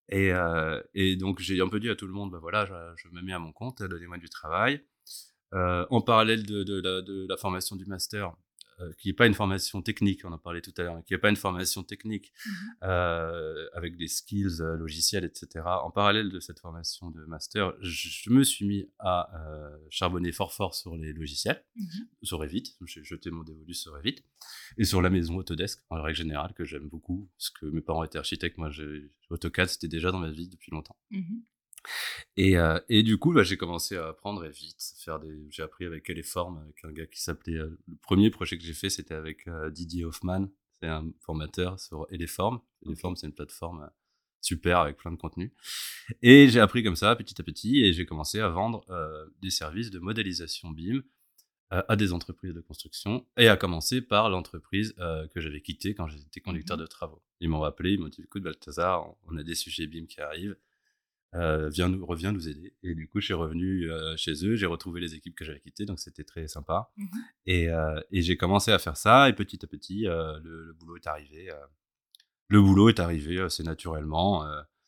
Et, 0.10 0.32
euh, 0.34 0.82
et 0.94 1.16
donc 1.16 1.40
j'ai 1.40 1.62
un 1.62 1.68
peu 1.68 1.80
dit 1.80 1.90
à 1.90 1.96
tout 1.96 2.08
le 2.08 2.14
monde, 2.14 2.32
bah 2.32 2.40
voilà, 2.42 2.66
je, 2.98 3.08
me 3.10 3.22
mets 3.22 3.34
à 3.34 3.40
mon 3.40 3.52
compte, 3.52 3.84
donnez-moi 3.84 4.18
du 4.18 4.30
travail. 4.30 4.84
Euh, 5.54 5.86
en 5.90 6.02
parallèle 6.02 6.46
de, 6.46 6.64
de, 6.64 6.82
de, 6.82 7.26
la 7.30 7.38
formation 7.38 7.78
du 7.78 7.86
master, 7.86 8.36
euh, 8.80 8.94
qui 9.00 9.10
n'est 9.10 9.14
pas 9.14 9.26
une 9.26 9.34
formation 9.34 9.82
technique, 9.82 10.24
on 10.24 10.32
en 10.32 10.38
parlait 10.38 10.62
tout 10.62 10.74
à 10.78 10.84
l'heure, 10.84 11.04
qui 11.04 11.14
n'est 11.14 11.20
pas 11.20 11.32
une 11.32 11.36
formation 11.36 11.84
technique 11.84 12.32
mmh 12.46 12.52
euh, 12.84 13.68
avec 13.74 13.98
des 13.98 14.08
skills 14.08 14.62
euh, 14.62 14.78
logiciels, 14.78 15.26
etc. 15.26 15.66
En 15.66 15.90
parallèle 15.90 16.30
de 16.30 16.40
cette 16.40 16.60
formation 16.60 17.10
de 17.10 17.26
master, 17.26 17.74
je, 17.82 18.30
me 18.30 18.44
suis 18.44 18.68
mis 18.68 18.90
à 19.00 19.32
charbonner 19.90 20.32
fort 20.32 20.54
fort 20.54 20.76
sur 20.76 20.96
les 20.96 21.12
logiciels, 21.12 21.64
mmh 21.76 21.86
sur 22.22 22.40
Revit, 22.40 22.76
j'ai 22.86 23.04
jeté 23.04 23.32
mon 23.32 23.44
dévolu 23.44 23.74
sur 23.74 23.94
Revit, 23.94 24.24
et 24.78 24.84
sur 24.84 25.02
la 25.02 25.10
maison 25.10 25.38
Autodesk, 25.38 25.84
en 25.90 26.02
règle 26.02 26.18
générale, 26.18 26.54
que 26.54 26.64
j'aime 26.64 26.88
beaucoup, 26.88 27.30
parce 27.38 27.50
que 27.50 27.66
mes 27.66 27.82
parents 27.82 28.04
étaient 28.04 28.20
architectes, 28.20 28.58
moi 28.58 28.70
AutoCAD, 29.30 29.70
c'était 29.70 29.88
déjà 29.88 30.12
dans 30.12 30.20
ma 30.20 30.30
vie 30.30 30.50
depuis 30.50 30.72
longtemps. 30.72 30.98
Mmh 31.10 31.40
et, 32.36 32.58
euh, 32.58 32.80
et, 32.90 33.04
du 33.04 33.18
coup, 33.18 33.34
bah, 33.34 33.44
j'ai 33.44 33.58
commencé 33.58 33.98
à 33.98 34.10
apprendre 34.10 34.46
et 34.46 34.50
vite, 34.50 34.82
faire 35.00 35.20
des. 35.20 35.48
J'ai 35.50 35.64
appris 35.64 35.86
avec 35.86 36.12
formes 36.24 36.60
avec 36.60 36.84
un 36.84 36.92
gars 36.92 37.08
qui 37.08 37.22
s'appelait. 37.22 37.58
Euh, 37.58 37.78
le 37.88 37.96
premier 38.02 38.30
projet 38.30 38.58
que 38.58 38.64
j'ai 38.64 38.74
fait, 38.74 38.90
c'était 38.90 39.14
avec 39.14 39.48
euh, 39.48 39.70
Didier 39.70 40.06
Hoffman. 40.06 40.48
C'est 40.82 40.88
un 40.88 41.12
formateur 41.22 41.80
sur 41.80 42.06
Eleform. 42.12 42.60
Eleform, 42.86 43.16
c'est 43.16 43.28
une 43.28 43.34
plateforme 43.34 43.90
super 44.42 44.80
avec 44.80 44.98
plein 44.98 45.12
de 45.12 45.18
contenu. 45.18 45.54
Et 46.22 46.48
j'ai 46.50 46.60
appris 46.60 46.84
comme 46.84 46.96
ça, 46.96 47.16
petit 47.16 47.40
à 47.42 47.44
petit, 47.44 47.84
et 47.84 47.94
j'ai 47.94 48.06
commencé 48.06 48.40
à 48.40 48.48
vendre 48.48 48.86
des 49.42 49.50
services 49.50 49.90
de 49.90 49.98
modélisation 49.98 50.70
BIM 50.70 51.02
à 51.72 51.96
des 51.96 52.14
entreprises 52.14 52.54
de 52.54 52.62
construction, 52.62 53.26
et 53.38 53.48
à 53.50 53.58
commencer 53.58 54.02
par 54.02 54.30
l'entreprise 54.30 54.94
que 55.34 55.42
j'avais 55.42 55.62
quittée 55.62 55.96
quand 55.96 56.08
j'étais 56.08 56.42
conducteur 56.42 56.78
mmh 56.78 56.82
de 56.82 56.86
travaux. 56.86 57.24
Ils 57.40 57.50
m'ont 57.50 57.64
appelé, 57.64 57.94
ils 57.94 58.00
m'ont 58.00 58.08
dit 58.08 58.22
écoute, 58.22 58.44
Balthazar, 58.44 59.16
on 59.26 59.36
a 59.36 59.44
des 59.44 59.56
sujets 59.56 59.88
BIM 59.88 60.06
qui 60.06 60.22
arrivent 60.22 60.56
euh, 61.36 61.70
viens 61.70 61.90
nous, 61.90 62.06
reviens 62.06 62.32
nous 62.32 62.48
aider. 62.48 62.74
Et 62.84 62.96
du 62.96 63.08
coup, 63.08 63.20
je 63.20 63.26
suis 63.26 63.34
revenu 63.34 63.92
euh, 63.92 64.16
chez 64.16 64.46
eux, 64.46 64.56
j'ai 64.56 64.66
retrouvé 64.66 65.02
les 65.02 65.14
équipes 65.14 65.36
que 65.36 65.44
j'avais 65.44 65.60
quittées, 65.60 65.86
donc 65.86 66.00
c'était 66.00 66.24
très 66.24 66.48
sympa. 66.48 66.92
Mmh 66.98 67.06
et, 67.46 67.70
euh, 67.70 68.00
et 68.12 68.22
j'ai 68.22 68.38
commencé 68.38 68.72
à 68.72 68.80
faire 68.80 68.98
ça, 68.98 69.30
et 69.30 69.34
petit 69.34 69.64
à 69.64 69.68
petit, 69.68 70.04
le, 70.04 70.74
boulot 70.74 70.98
est 70.98 71.08
arrivé. 71.08 71.50
le 72.50 72.62
boulot 72.62 72.90
est 72.90 73.00
arrivé 73.00 73.40
assez 73.40 73.64
naturellement. 73.64 74.46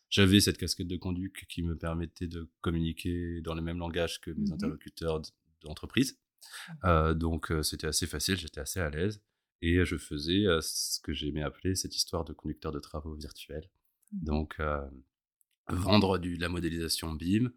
J'avais 0.08 0.40
cette 0.40 0.58
casquette 0.58 0.88
de 0.88 0.96
conduite 0.96 1.34
qui 1.48 1.62
me 1.62 1.76
permettait 1.76 2.26
de 2.26 2.50
communiquer 2.60 3.40
dans 3.42 3.54
le 3.54 3.62
même 3.62 3.78
langage 3.78 4.20
que 4.20 4.30
mes 4.30 4.50
mmh 4.50 4.52
interlocuteurs 4.52 5.22
d'entreprise. 5.62 6.18
donc, 7.14 7.52
c'était 7.62 7.86
assez 7.86 8.06
facile, 8.06 8.36
j'étais 8.36 8.60
assez 8.60 8.80
à 8.80 8.90
l'aise. 8.90 9.22
Et 9.62 9.84
je 9.84 9.96
faisais 9.98 10.44
ce 10.62 11.00
que 11.00 11.12
j'aimais 11.12 11.42
appeler 11.42 11.74
cette 11.74 11.94
histoire 11.94 12.24
de 12.24 12.32
conducteur 12.32 12.72
de 12.72 12.80
travaux 12.80 13.14
virtuel. 13.14 13.70
Mmh 14.12 14.24
donc, 14.24 14.58
vendre 15.74 16.18
du, 16.18 16.36
de 16.36 16.40
la 16.40 16.48
modélisation 16.48 17.12
BIM 17.12 17.50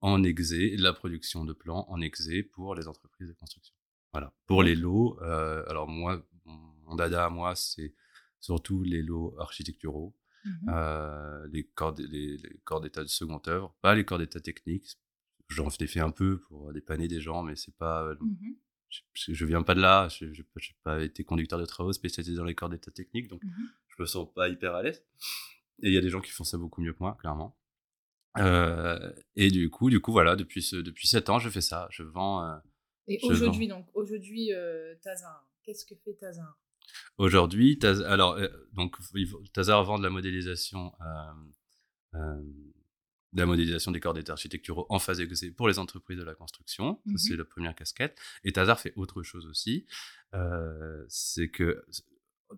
en 0.00 0.22
exé, 0.22 0.76
de 0.76 0.82
la 0.82 0.92
production 0.92 1.44
de 1.44 1.52
plans 1.52 1.86
en 1.88 2.00
exé 2.00 2.42
pour 2.42 2.74
les 2.74 2.88
entreprises 2.88 3.28
de 3.28 3.34
construction. 3.34 3.74
Voilà. 4.12 4.32
Pour 4.46 4.62
les 4.62 4.74
lots, 4.74 5.18
euh, 5.22 5.64
alors 5.68 5.88
moi, 5.88 6.24
mon 6.44 6.94
dada 6.94 7.26
à 7.26 7.30
moi, 7.30 7.54
c'est 7.54 7.94
surtout 8.40 8.82
les 8.82 9.02
lots 9.02 9.34
architecturaux, 9.38 10.16
mmh 10.44 10.50
euh, 10.68 11.48
les 11.52 11.64
corps, 11.64 11.94
les, 11.98 12.38
corps 12.64 12.80
d'état 12.80 13.02
de 13.02 13.08
seconde 13.08 13.46
œuvre, 13.48 13.74
pas 13.82 13.94
les 13.94 14.04
corps 14.04 14.18
d'état 14.18 14.40
techniques. 14.40 14.98
J'en 15.48 15.68
ai 15.68 15.86
fait 15.86 16.00
un 16.00 16.10
peu 16.10 16.40
pour 16.40 16.72
dépanner 16.72 17.08
des 17.08 17.20
gens, 17.20 17.42
mais 17.42 17.56
c'est 17.56 17.76
pas. 17.76 18.04
Euh, 18.04 18.14
mmh 18.20 18.36
je, 18.90 19.34
je, 19.34 19.44
viens 19.44 19.62
pas 19.62 19.74
de 19.74 19.82
là, 19.82 20.08
je 20.08 20.24
n'ai 20.24 20.44
pas 20.82 21.02
été 21.02 21.22
conducteur 21.22 21.58
de 21.58 21.66
travaux 21.66 21.92
spécialisé 21.92 22.34
dans 22.34 22.44
les 22.44 22.54
corps 22.54 22.70
d'état 22.70 22.90
techniques, 22.90 23.28
donc 23.28 23.42
mmh 23.42 23.50
je 23.88 24.02
me 24.02 24.06
sens 24.06 24.32
pas 24.32 24.48
hyper 24.48 24.74
à 24.74 24.82
l'aise. 24.82 25.04
Et 25.82 25.88
il 25.88 25.94
y 25.94 25.98
a 25.98 26.00
des 26.00 26.10
gens 26.10 26.20
qui 26.20 26.30
font 26.30 26.44
ça 26.44 26.58
beaucoup 26.58 26.80
mieux 26.80 26.92
que 26.92 26.98
moi, 27.00 27.16
clairement. 27.20 27.56
Euh, 28.38 29.12
et 29.36 29.50
du 29.50 29.70
coup, 29.70 29.90
du 29.90 30.00
coup, 30.00 30.12
voilà, 30.12 30.36
depuis 30.36 30.62
ce, 30.62 30.76
depuis 30.76 31.08
7 31.08 31.30
ans, 31.30 31.38
je 31.38 31.48
fais 31.48 31.60
ça. 31.60 31.88
Je 31.90 32.02
vends. 32.02 32.44
Euh, 32.44 32.56
et 33.06 33.18
aujourd'hui, 33.22 33.68
donc, 33.68 33.86
aujourd'hui, 33.94 34.52
euh, 34.52 34.94
Tazar, 35.02 35.48
qu'est-ce 35.62 35.86
que 35.86 35.94
fait 35.94 36.14
Tazar? 36.14 36.58
Aujourd'hui, 37.16 37.78
Tazar, 37.78 38.10
alors, 38.10 38.34
euh, 38.34 38.48
donc, 38.72 38.96
Tazar 39.52 39.82
vend 39.84 39.98
de 39.98 40.04
la 40.04 40.10
modélisation, 40.10 40.92
de 42.12 43.40
la 43.40 43.46
modélisation 43.46 43.92
des 43.92 44.00
corps 44.00 44.14
d'état 44.14 44.32
architecturaux 44.32 44.86
en 44.88 44.98
phase 44.98 45.20
exé 45.20 45.50
pour 45.50 45.68
les 45.68 45.78
entreprises 45.78 46.18
de 46.18 46.24
la 46.24 46.34
construction. 46.34 47.00
Mmh 47.06 47.16
c'est 47.16 47.36
la 47.36 47.44
première 47.44 47.74
casquette. 47.74 48.18
Et 48.44 48.52
Tazar 48.52 48.78
fait 48.78 48.92
autre 48.96 49.22
chose 49.22 49.46
aussi. 49.46 49.86
c'est 51.08 51.48
que 51.48 51.84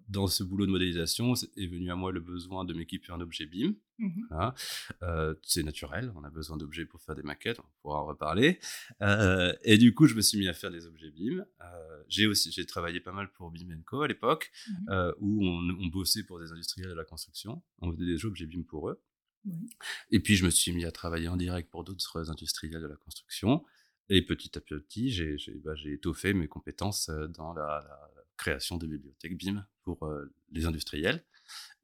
dans 0.09 0.27
ce 0.27 0.43
boulot 0.45 0.67
de 0.67 0.71
modélisation 0.71 1.35
est 1.35 1.67
venu 1.67 1.91
à 1.91 1.97
moi 1.97 2.13
le 2.13 2.21
besoin 2.21 2.65
de 2.65 2.75
m'équiper 2.75 3.13
un 3.13 3.21
objet 3.21 3.47
BIM. 3.47 3.75
Mmh 3.99 4.53
euh, 5.03 5.35
c'est 5.43 5.63
naturel, 5.63 6.13
on 6.17 6.25
a 6.25 6.31
besoin 6.31 6.57
d'objets 6.57 6.87
pour 6.87 7.03
faire 7.03 7.15
des 7.15 7.23
maquettes, 7.23 7.59
on 7.59 7.65
pourra 7.83 8.01
en 8.01 8.07
reparler. 8.07 8.59
Euh, 9.03 9.53
et 9.63 9.79
du 9.79 9.95
coup, 9.95 10.07
je 10.07 10.15
me 10.15 10.21
suis 10.21 10.39
mis 10.39 10.49
à 10.49 10.55
faire 10.55 10.71
des 10.71 10.87
objets 10.87 11.11
BIM. 11.11 11.45
Euh, 11.61 12.03
j'ai 12.09 12.27
aussi 12.27 12.51
j'ai 12.51 12.65
travaillé 12.67 13.01
pas 13.01 13.13
mal 13.13 13.31
pour 13.33 13.51
BIM 13.51 13.83
Co 13.85 14.03
à 14.03 14.09
l'époque, 14.09 14.51
mmh 14.69 15.13
où 15.19 15.45
on, 15.45 15.87
bossait 15.89 16.23
pour 16.23 16.41
des 16.41 16.53
industriels 16.53 16.91
de 16.91 16.95
la 16.95 17.05
construction. 17.05 17.63
On 17.81 17.93
faisait 17.93 18.07
des 18.07 18.25
objets 18.25 18.47
BIM 18.47 18.63
pour 18.63 18.89
eux. 18.89 19.03
Et 20.11 20.21
puis, 20.21 20.37
je 20.37 20.45
me 20.45 20.51
suis 20.51 20.73
mis 20.73 20.85
à 20.85 20.93
travailler 20.93 21.29
en 21.29 21.37
direct 21.37 21.71
pour 21.71 21.83
d'autres 21.83 22.31
industriels 22.31 22.81
de 22.81 22.87
la 22.87 22.97
construction. 22.97 23.65
Et 24.09 24.23
petit 24.23 24.57
à 24.59 24.61
petit, 24.61 25.11
j'ai 25.11 25.37
bah, 25.65 25.75
étoffé 25.85 26.35
mes 26.35 26.49
compétences 26.49 27.11
dans 27.11 27.53
la 27.53 28.10
création 28.41 28.79
de 28.79 28.87
bibliothèques 28.87 29.37
BIM 29.37 29.65
pour 29.83 30.05
euh, 30.05 30.33
les 30.51 30.65
industriels 30.67 31.23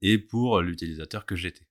et 0.01 0.17
pour 0.17 0.61
l'utilisateur 0.61 1.25
que 1.25 1.35
j'étais. 1.35 1.67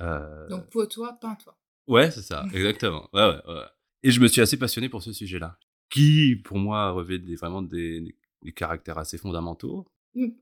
Euh, 0.00 0.48
Donc 0.48 0.70
pour 0.70 0.86
toi, 0.88 1.18
peins-toi. 1.20 1.58
Ouais, 1.86 2.10
c'est 2.10 2.22
ça, 2.22 2.46
exactement. 2.52 3.08
Ouais, 3.12 3.40
ouais, 3.46 3.62
Et 4.02 4.10
je 4.10 4.20
me 4.20 4.28
suis 4.28 4.40
assez 4.40 4.58
passionné 4.58 4.88
pour 4.88 5.02
ce 5.02 5.12
sujet-là, 5.12 5.58
qui 5.88 6.36
pour 6.36 6.58
moi 6.58 6.90
revêt 6.92 7.18
des, 7.18 7.34
vraiment 7.34 7.62
des, 7.62 8.16
caractères 8.54 8.98
assez 8.98 9.18
fondamentaux. 9.18 9.86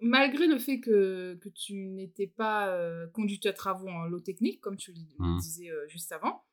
Malgré 0.01 0.47
le 0.47 0.59
fait 0.59 0.81
que, 0.81 1.35
que 1.41 1.49
tu 1.51 1.75
n'étais 1.75 2.27
pas 2.27 2.69
euh, 2.69 3.07
conducteur 3.09 3.53
de 3.53 3.57
travaux 3.57 3.89
en 3.89 4.05
lot 4.07 4.21
technique, 4.21 4.61
comme 4.61 4.77
tu 4.77 4.93
le 4.93 4.99
mmh. 5.19 5.39
disais 5.39 5.71
juste 5.89 6.11
avant, 6.13 6.45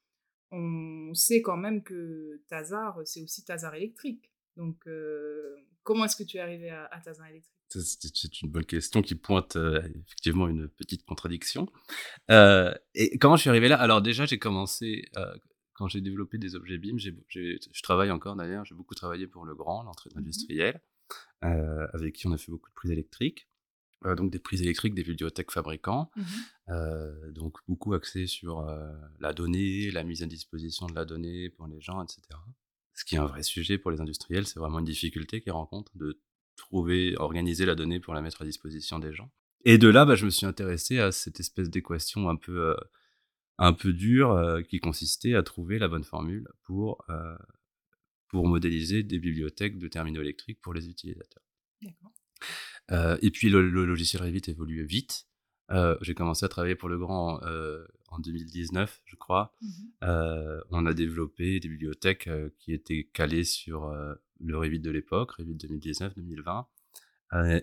on 0.52 1.14
sait 1.14 1.42
quand 1.42 1.58
même 1.58 1.82
que 1.82 2.42
Tazar, 2.48 3.00
c'est 3.06 3.22
aussi 3.22 3.44
Tazar 3.44 3.74
électrique. 3.76 4.32
Donc, 4.58 4.88
euh, 4.88 5.56
comment 5.84 6.06
est-ce 6.06 6.16
que 6.16 6.24
tu 6.24 6.38
es 6.38 6.40
arrivé 6.40 6.70
à, 6.70 7.00
Tazar 7.04 7.28
électrique 7.28 7.52
c'est 7.68 8.42
une 8.42 8.52
bonne 8.52 8.66
question 8.66 9.02
qui 9.02 9.16
pointe 9.16 9.56
euh, 9.56 9.82
effectivement 10.06 10.48
une 10.48 10.70
petite 10.70 11.04
contradiction. 11.04 11.68
Euh, 12.30 12.74
et 12.94 13.18
comment 13.18 13.36
je 13.36 13.42
suis 13.42 13.50
arrivé 13.50 13.68
là? 13.68 13.78
Alors 13.78 14.02
déjà, 14.02 14.26
j'ai 14.26 14.38
commencé, 14.38 15.10
quand 15.74 15.88
j'ai 15.88 16.00
développé 16.00 16.38
des 16.38 16.56
objets 16.56 16.78
BIM, 16.78 16.98
je 16.98 17.82
travaille 17.82 18.12
encore 18.12 18.36
d'ailleurs, 18.36 18.64
j'ai 18.66 18.76
beaucoup 18.76 18.94
travaillé 18.94 19.28
pour 19.28 19.46
le 19.46 19.56
grand, 19.56 19.84
l'entrée 19.84 20.12
mmh 20.14 20.20
industrielle, 20.20 20.82
avec 21.42 22.16
qui 22.16 22.28
on 22.28 22.32
a 22.32 22.38
fait 22.38 22.52
beaucoup 22.52 22.70
de 22.70 22.76
prises 22.76 22.92
électriques. 22.92 23.50
donc 24.16 24.32
des 24.32 24.40
prises 24.40 24.62
électriques 24.62 24.94
des 24.94 25.04
bibliothèques 25.04 25.52
fabricants, 25.52 26.12
mmh 26.16 27.32
donc 27.32 27.58
beaucoup 27.68 27.94
axé 27.94 28.28
sur 28.28 28.64
la 29.20 29.34
donnée, 29.34 29.90
la 29.92 30.04
mise 30.04 30.22
à 30.22 30.28
disposition 30.28 30.86
de 30.86 30.94
la 30.94 31.04
donnée 31.04 31.50
pour 31.50 31.68
les 31.68 31.82
gens, 31.82 32.02
etc 32.04 32.38
ce 32.96 33.04
qui 33.04 33.16
est 33.16 33.20
un 33.20 33.26
vrai 33.26 33.44
sujet 33.44 33.78
pour 33.78 33.92
les 33.92 34.02
industriels, 34.02 34.48
c'est 34.48 34.60
vraiment 34.60 34.80
une 34.80 34.86
difficulté 34.86 35.42
qu'ils 35.42 35.52
rencontrent 35.52 35.96
de 35.98 36.20
trouver, 36.56 37.16
organiser 37.18 37.66
la 37.66 37.76
donnée 37.76 38.00
pour 38.00 38.14
la 38.14 38.22
mettre 38.22 38.42
à 38.42 38.46
disposition 38.46 39.00
des 39.00 39.14
gens. 39.14 39.30
Et 39.66 39.78
de 39.78 39.90
là, 39.90 40.06
bah, 40.06 40.16
je 40.16 40.26
me 40.26 40.30
suis 40.30 40.46
intéressé 40.46 41.00
à 41.00 41.12
cette 41.12 41.40
espèce 41.40 41.70
d'équation 41.70 42.30
un 42.30 42.38
peu, 42.38 42.70
euh, 42.70 42.76
un 43.58 43.74
peu 43.74 43.92
dure 43.94 44.32
euh, 44.32 44.62
qui 44.62 44.80
consistait 44.80 45.36
à 45.36 45.44
trouver 45.44 45.78
la 45.78 45.88
bonne 45.88 46.04
formule 46.04 46.48
pour, 46.64 47.04
euh, 47.10 47.36
pour 48.30 48.48
modéliser 48.48 49.04
des 49.04 49.20
bibliothèques 49.20 49.78
de 49.78 49.88
terminaux 49.88 50.22
électriques 50.22 50.62
pour 50.62 50.74
les 50.74 50.88
utilisateurs. 50.88 51.44
et 53.22 53.32
puis 53.32 53.50
le, 53.50 53.68
le, 53.70 53.86
logiciel 53.86 54.22
Revit 54.22 54.44
évolue 54.48 54.86
vite. 54.86 55.28
j'ai 56.02 56.14
commencé 56.14 56.46
à 56.46 56.50
travailler 56.50 56.76
pour 56.76 56.90
le 56.90 56.98
grand 56.98 57.42
en 58.16 58.20
2019, 58.20 59.02
je 59.06 59.16
crois. 59.16 59.54
Mmh 59.62 59.68
euh, 60.04 60.62
on 60.70 60.86
a 60.86 60.94
développé 60.94 61.60
des 61.60 61.68
bibliothèques 61.68 62.28
euh, 62.28 62.50
qui 62.60 62.74
étaient 62.74 63.06
calées 63.14 63.44
sur 63.44 63.86
euh, 63.86 64.14
le 64.40 64.58
Revit 64.58 64.80
de 64.80 64.92
l'époque, 64.92 65.32
Revit 65.32 65.56
2019-2020. 65.56 66.66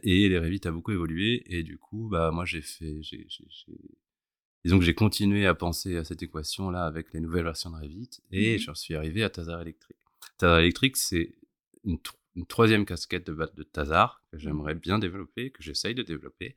et 0.03 0.29
les 0.29 0.39
Revit 0.39 0.61
a 0.65 0.71
beaucoup 0.71 0.93
évolué. 0.93 1.43
Et 1.47 1.63
du 1.63 1.79
coup, 1.79 2.09
bah, 2.11 2.31
moi, 2.33 2.45
j'ai 2.45 2.63
fait. 2.63 3.01
Disons 4.65 4.79
que 4.79 4.85
j'ai 4.85 4.95
continué 4.95 5.47
à 5.47 5.55
penser 5.55 5.97
à 5.97 6.05
cette 6.05 6.23
équation-là 6.23 6.85
avec 6.85 7.13
les 7.13 7.21
nouvelles 7.21 7.45
versions 7.45 7.71
de 7.71 7.77
Revit. 7.77 8.11
Et 8.31 8.57
mmh 8.57 8.59
je 8.59 8.75
suis 8.75 8.95
arrivé 8.95 9.23
à 9.23 9.31
Tazar 9.31 9.61
Electric. 9.61 9.97
Tazar 10.39 10.59
Electric, 10.59 10.97
c'est 10.97 11.35
une, 11.85 11.99
troisième 12.49 12.87
casquette 12.87 13.27
de, 13.27 13.51
de 13.55 13.63
Tazar 13.63 14.23
que 14.31 14.37
mmh 14.37 14.41
j'aimerais 14.41 14.75
bien 14.75 14.99
développer, 14.99 15.51
que 15.51 15.63
j'essaye 15.63 15.95
de 15.95 16.03
développer. 16.03 16.57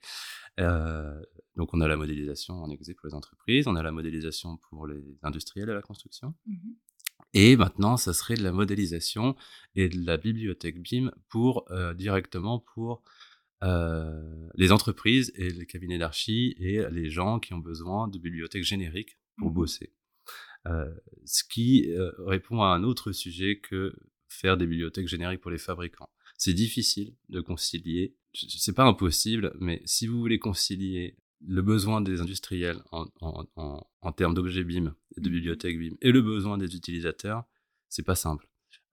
Euh, 0.59 1.21
donc 1.55 1.73
on 1.73 1.81
a 1.81 1.87
la 1.87 1.97
modélisation 1.97 2.55
en 2.55 2.69
exé 2.69 2.93
pour 2.93 3.07
les 3.07 3.13
entreprises, 3.13 3.67
on 3.67 3.75
a 3.75 3.83
la 3.83 3.91
modélisation 3.91 4.57
pour 4.69 4.87
les 4.87 5.17
industriels 5.23 5.69
à 5.69 5.73
la 5.73 5.81
construction. 5.81 6.33
Mmh 6.45 6.71
et 7.37 7.57
maintenant, 7.57 7.97
ça 7.97 8.13
serait 8.13 8.35
de 8.35 8.43
la 8.43 8.53
modélisation 8.53 9.35
et 9.75 9.89
de 9.89 10.05
la 10.05 10.15
bibliothèque 10.15 10.81
BIM 10.81 11.11
pour 11.27 11.69
euh, 11.69 11.93
directement 11.93 12.59
pour 12.59 13.03
euh, 13.61 14.47
les 14.55 14.71
entreprises 14.71 15.33
et 15.35 15.49
les 15.49 15.65
cabinets 15.65 15.97
d'archi 15.97 16.55
et 16.59 16.89
les 16.89 17.09
gens 17.09 17.39
qui 17.39 17.53
ont 17.53 17.59
besoin 17.59 18.07
de 18.07 18.19
bibliothèques 18.19 18.63
génériques 18.63 19.17
pour 19.37 19.51
mmh 19.51 19.53
bosser. 19.53 19.93
ce 21.25 21.43
qui 21.49 21.89
répond 22.19 22.61
à 22.61 22.67
un 22.67 22.83
autre 22.83 23.11
sujet 23.11 23.59
que 23.59 23.93
faire 24.29 24.55
des 24.55 24.65
bibliothèques 24.65 25.07
génériques 25.07 25.41
pour 25.41 25.51
les 25.51 25.57
fabricants. 25.57 26.09
C'est 26.37 26.53
difficile 26.53 27.15
de 27.29 27.41
concilier, 27.41 28.15
c'est 28.33 28.75
pas 28.75 28.85
impossible, 28.85 29.53
mais 29.59 29.81
si 29.85 30.07
vous 30.07 30.19
voulez 30.19 30.39
concilier 30.39 31.17
le 31.47 31.61
besoin 31.61 32.01
des 32.01 32.21
industriels 32.21 32.81
en, 32.91 34.11
termes 34.15 34.33
d'objets 34.33 34.63
BIM 34.63 34.95
et 35.15 35.21
de 35.21 35.29
mmh 35.29 35.31
bibliothèques 35.31 35.79
BIM 35.79 35.95
et 36.01 36.11
le 36.11 36.21
besoin 36.21 36.57
des 36.57 36.75
utilisateurs, 36.75 37.45
c'est 37.89 38.03
pas 38.03 38.15
simple. 38.15 38.47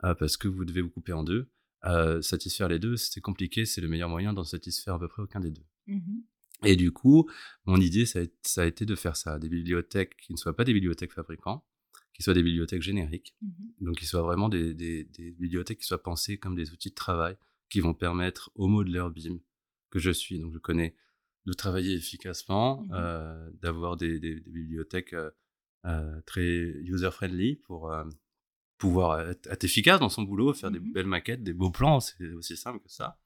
Euh, 0.04 0.14
parce 0.14 0.37
que 0.37 0.49
vous 0.49 0.64
devez 0.64 0.80
vous 0.80 0.90
couper 0.90 1.12
en 1.12 1.23
deux. 1.23 1.49
Euh, 1.85 2.23
satisfaire 2.23 2.68
les 2.68 2.78
deux, 2.78 2.97
c'est 2.97 3.21
compliqué, 3.21 3.64
c'est 3.64 3.80
le 3.80 3.88
meilleur 3.88 4.09
moyen 4.09 4.32
d'en 4.32 4.44
satisfaire 4.44 4.94
à 4.94 4.99
peu 4.99 5.09
près 5.09 5.23
aucun 5.23 5.40
des 5.40 5.50
deux. 5.50 5.64
Mmh 5.87 6.21
et 6.64 6.76
du 6.76 6.92
coup, 6.92 7.28
mon 7.64 7.80
idée, 7.80 8.06
ça 8.06 8.21
a, 8.21 8.64
été 8.66 8.87
de 8.87 8.94
faire 8.94 9.16
ça, 9.16 9.40
des 9.40 9.49
bibliothèques 9.49 10.16
qui 10.16 10.32
ne 10.32 10.37
soient 10.37 10.54
pas 10.54 10.62
des 10.62 10.73
bibliothèques 10.73 11.12
fabricants, 11.12 11.64
qui 12.14 12.23
soient 12.23 12.35
des 12.35 12.42
bibliothèques 12.44 12.82
génériques, 12.82 13.35
mmh 13.42 13.49
donc 13.80 13.97
qui 13.97 14.06
soient 14.06 14.23
vraiment 14.23 14.49
des, 14.49 14.73
bibliothèques 15.40 15.80
qui 15.80 15.87
soient 15.87 16.02
pensées 16.02 16.38
comme 16.38 16.54
des 16.54 16.71
outils 16.71 16.90
de 16.90 16.94
travail 16.94 17.37
qui 17.68 17.80
vont 17.80 17.94
permettre 17.94 18.52
au 18.54 18.68
modeleur 18.68 19.11
BIM 19.11 19.40
que 19.90 19.99
je 19.99 20.12
suis, 20.12 20.38
donc 20.38 20.52
je 20.52 20.59
connais 20.59 20.94
de 21.46 21.52
travailler 21.52 21.94
efficacement, 21.94 22.82
mmh 22.82 22.90
euh, 22.92 23.50
d'avoir 23.61 23.96
des, 23.96 24.18
bibliothèques 24.18 25.14
euh, 25.14 25.30
euh, 25.87 26.20
très 26.26 26.46
user-friendly 26.46 27.56
pour 27.56 27.92
pouvoir 28.78 29.20
être, 29.20 29.64
efficace 29.64 30.00
dans 30.00 30.08
son 30.08 30.22
boulot, 30.22 30.52
faire 30.54 30.70
des 30.70 30.80
mmh 30.80 30.92
belles 30.92 31.06
maquettes, 31.06 31.42
des 31.42 31.52
beaux 31.52 31.70
plans, 31.70 32.00
c'est 32.00 32.32
aussi 32.32 32.56
simple 32.56 32.80
que 32.80 32.90
ça, 32.90 33.18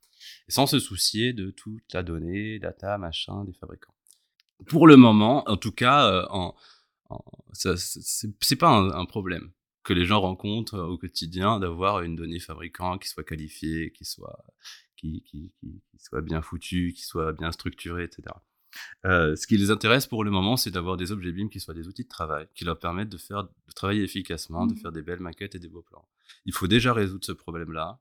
et 0.49 0.53
sans 0.53 0.67
se 0.67 0.79
soucier 0.79 1.33
de 1.33 1.51
toute 1.51 1.93
la 1.93 2.03
donnée, 2.03 2.59
data, 2.59 2.97
machin, 2.99 3.45
des 3.45 3.53
fabricants. 3.53 3.95
Pour 4.67 4.87
le 4.87 4.97
moment, 4.97 5.47
en 5.51 5.59
tout 5.59 5.73
cas, 5.73 6.27
c'est 7.53 8.57
pas 8.57 8.71
un, 8.71 9.05
problème 9.05 9.51
que 9.83 9.93
les 9.93 10.07
gens 10.07 10.23
rencontrent 10.23 10.79
au 10.79 10.97
quotidien 10.97 11.61
d'avoir 11.61 12.01
une 12.01 12.17
donnée 12.17 12.41
fabricant 12.41 12.97
qui 12.97 13.09
soit 13.09 13.23
qualifiée, 13.23 13.93
qui 13.93 14.07
soit 14.07 14.43
qui, 14.97 15.23
qui, 15.23 15.53
qui, 15.61 15.83
soit 15.99 16.23
bien 16.23 16.43
foutu, 16.43 16.93
qui 16.95 17.05
soit 17.05 17.33
bien 17.33 17.53
structuré, 17.53 18.05
etc. 18.05 18.35
Euh, 19.05 19.37
ce 19.37 19.47
qui 19.47 19.57
les 19.57 19.71
intéresse 19.71 20.07
pour 20.07 20.25
le 20.25 20.31
moment, 20.31 20.57
c'est 20.57 20.71
d'avoir 20.71 20.97
des 20.97 21.13
objets 21.13 21.33
BIM 21.33 21.49
qui 21.49 21.61
soient 21.61 21.75
des 21.75 21.89
outils 21.89 22.05
de 22.05 22.09
travail, 22.09 22.49
qui 22.55 22.65
leur 22.65 22.79
permettent 22.79 23.09
de, 23.09 23.19
faire, 23.19 23.45
de 23.45 23.73
travailler 23.75 24.03
efficacement, 24.03 24.67
de 24.67 24.75
mmh 24.75 24.79
faire 24.79 24.93
des 24.93 25.03
belles 25.03 25.21
maquettes 25.21 25.55
et 25.55 25.59
des 25.59 25.69
beaux 25.69 25.83
plans. 25.83 26.07
Il 26.45 26.53
faut 26.53 26.67
déjà 26.67 26.93
résoudre 26.93 27.25
ce 27.25 27.33
problème-là. 27.33 28.01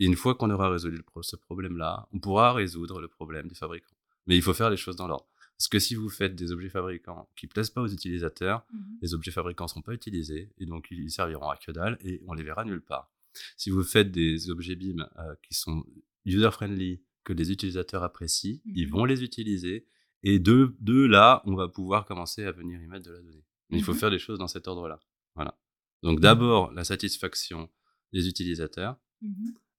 Et 0.00 0.06
une 0.06 0.16
fois 0.16 0.34
qu'on 0.34 0.50
aura 0.50 0.70
résolu 0.70 1.02
ce 1.22 1.36
problème-là, 1.36 2.08
on 2.12 2.18
pourra 2.18 2.52
résoudre 2.52 3.00
le 3.00 3.08
problème 3.08 3.46
des 3.46 3.54
fabricants. 3.54 3.94
Mais 4.26 4.36
il 4.36 4.42
faut 4.42 4.54
faire 4.54 4.70
les 4.70 4.76
choses 4.76 4.96
dans 4.96 5.06
l'ordre. 5.06 5.28
Parce 5.56 5.68
que 5.68 5.78
si 5.78 5.94
vous 5.94 6.08
faites 6.08 6.34
des 6.34 6.50
objets 6.50 6.68
fabricants 6.68 7.28
qui 7.36 7.46
plaisent 7.46 7.70
pas 7.70 7.80
aux 7.80 7.88
utilisateurs, 7.88 8.64
mmh 8.72 8.78
les 9.02 9.14
objets 9.14 9.30
fabricants 9.30 9.68
seront 9.68 9.82
pas 9.82 9.92
utilisés 9.92 10.50
et 10.58 10.66
donc 10.66 10.88
ils 10.90 11.10
serviront 11.10 11.50
à 11.50 11.56
que 11.56 11.70
dalle 11.70 11.98
et 12.00 12.22
on 12.26 12.34
les 12.34 12.42
verra 12.42 12.64
nulle 12.64 12.80
part. 12.80 13.10
Si 13.56 13.70
vous 13.70 13.82
faites 13.82 14.10
des 14.10 14.50
objets 14.50 14.76
BIM 14.76 15.08
euh, 15.18 15.34
qui 15.42 15.54
sont 15.54 15.84
user-friendly, 16.24 17.02
que 17.24 17.32
les 17.32 17.50
utilisateurs 17.50 18.02
apprécient, 18.02 18.60
ils 18.66 18.86
mmh 18.86 18.90
vont 18.90 19.04
les 19.04 19.22
utiliser. 19.22 19.86
Et 20.22 20.38
de, 20.38 20.74
de 20.80 21.04
là, 21.04 21.42
on 21.44 21.54
va 21.54 21.68
pouvoir 21.68 22.06
commencer 22.06 22.44
à 22.44 22.52
venir 22.52 22.80
y 22.80 22.86
mettre 22.86 23.06
de 23.06 23.12
la 23.12 23.20
donnée. 23.20 23.44
Mais 23.70 23.78
il 23.78 23.84
faut 23.84 23.92
mmh 23.92 23.96
faire 23.96 24.10
les 24.10 24.18
choses 24.18 24.38
dans 24.38 24.48
cet 24.48 24.68
ordre-là. 24.68 25.00
Voilà. 25.34 25.58
Donc 26.02 26.18
mmh. 26.18 26.22
d'abord, 26.22 26.72
la 26.72 26.84
satisfaction 26.84 27.70
des 28.12 28.28
utilisateurs, 28.28 28.98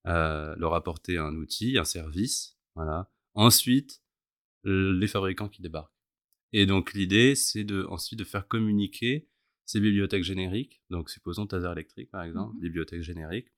euh, 0.07 0.55
leur 0.57 0.73
apporter 0.73 1.17
un 1.17 1.35
outil, 1.35 1.77
un 1.77 1.85
service. 1.85 2.57
Voilà. 2.75 3.11
Ensuite, 3.33 4.03
les 4.63 5.07
fabricants 5.07 5.49
qui 5.49 5.61
débarquent. 5.61 5.93
Et 6.51 6.65
donc 6.65 6.93
l'idée, 6.93 7.35
c'est 7.35 7.63
de, 7.63 7.85
ensuite 7.89 8.19
de 8.19 8.23
faire 8.23 8.47
communiquer 8.47 9.27
ces 9.65 9.79
bibliothèques 9.79 10.23
génériques. 10.23 10.81
Donc 10.89 11.09
supposons 11.09 11.47
Taser 11.47 11.71
Electric, 11.71 12.09
par 12.09 12.23
exemple, 12.23 12.55
bibliothèque 12.59 13.01
générique 13.01 13.49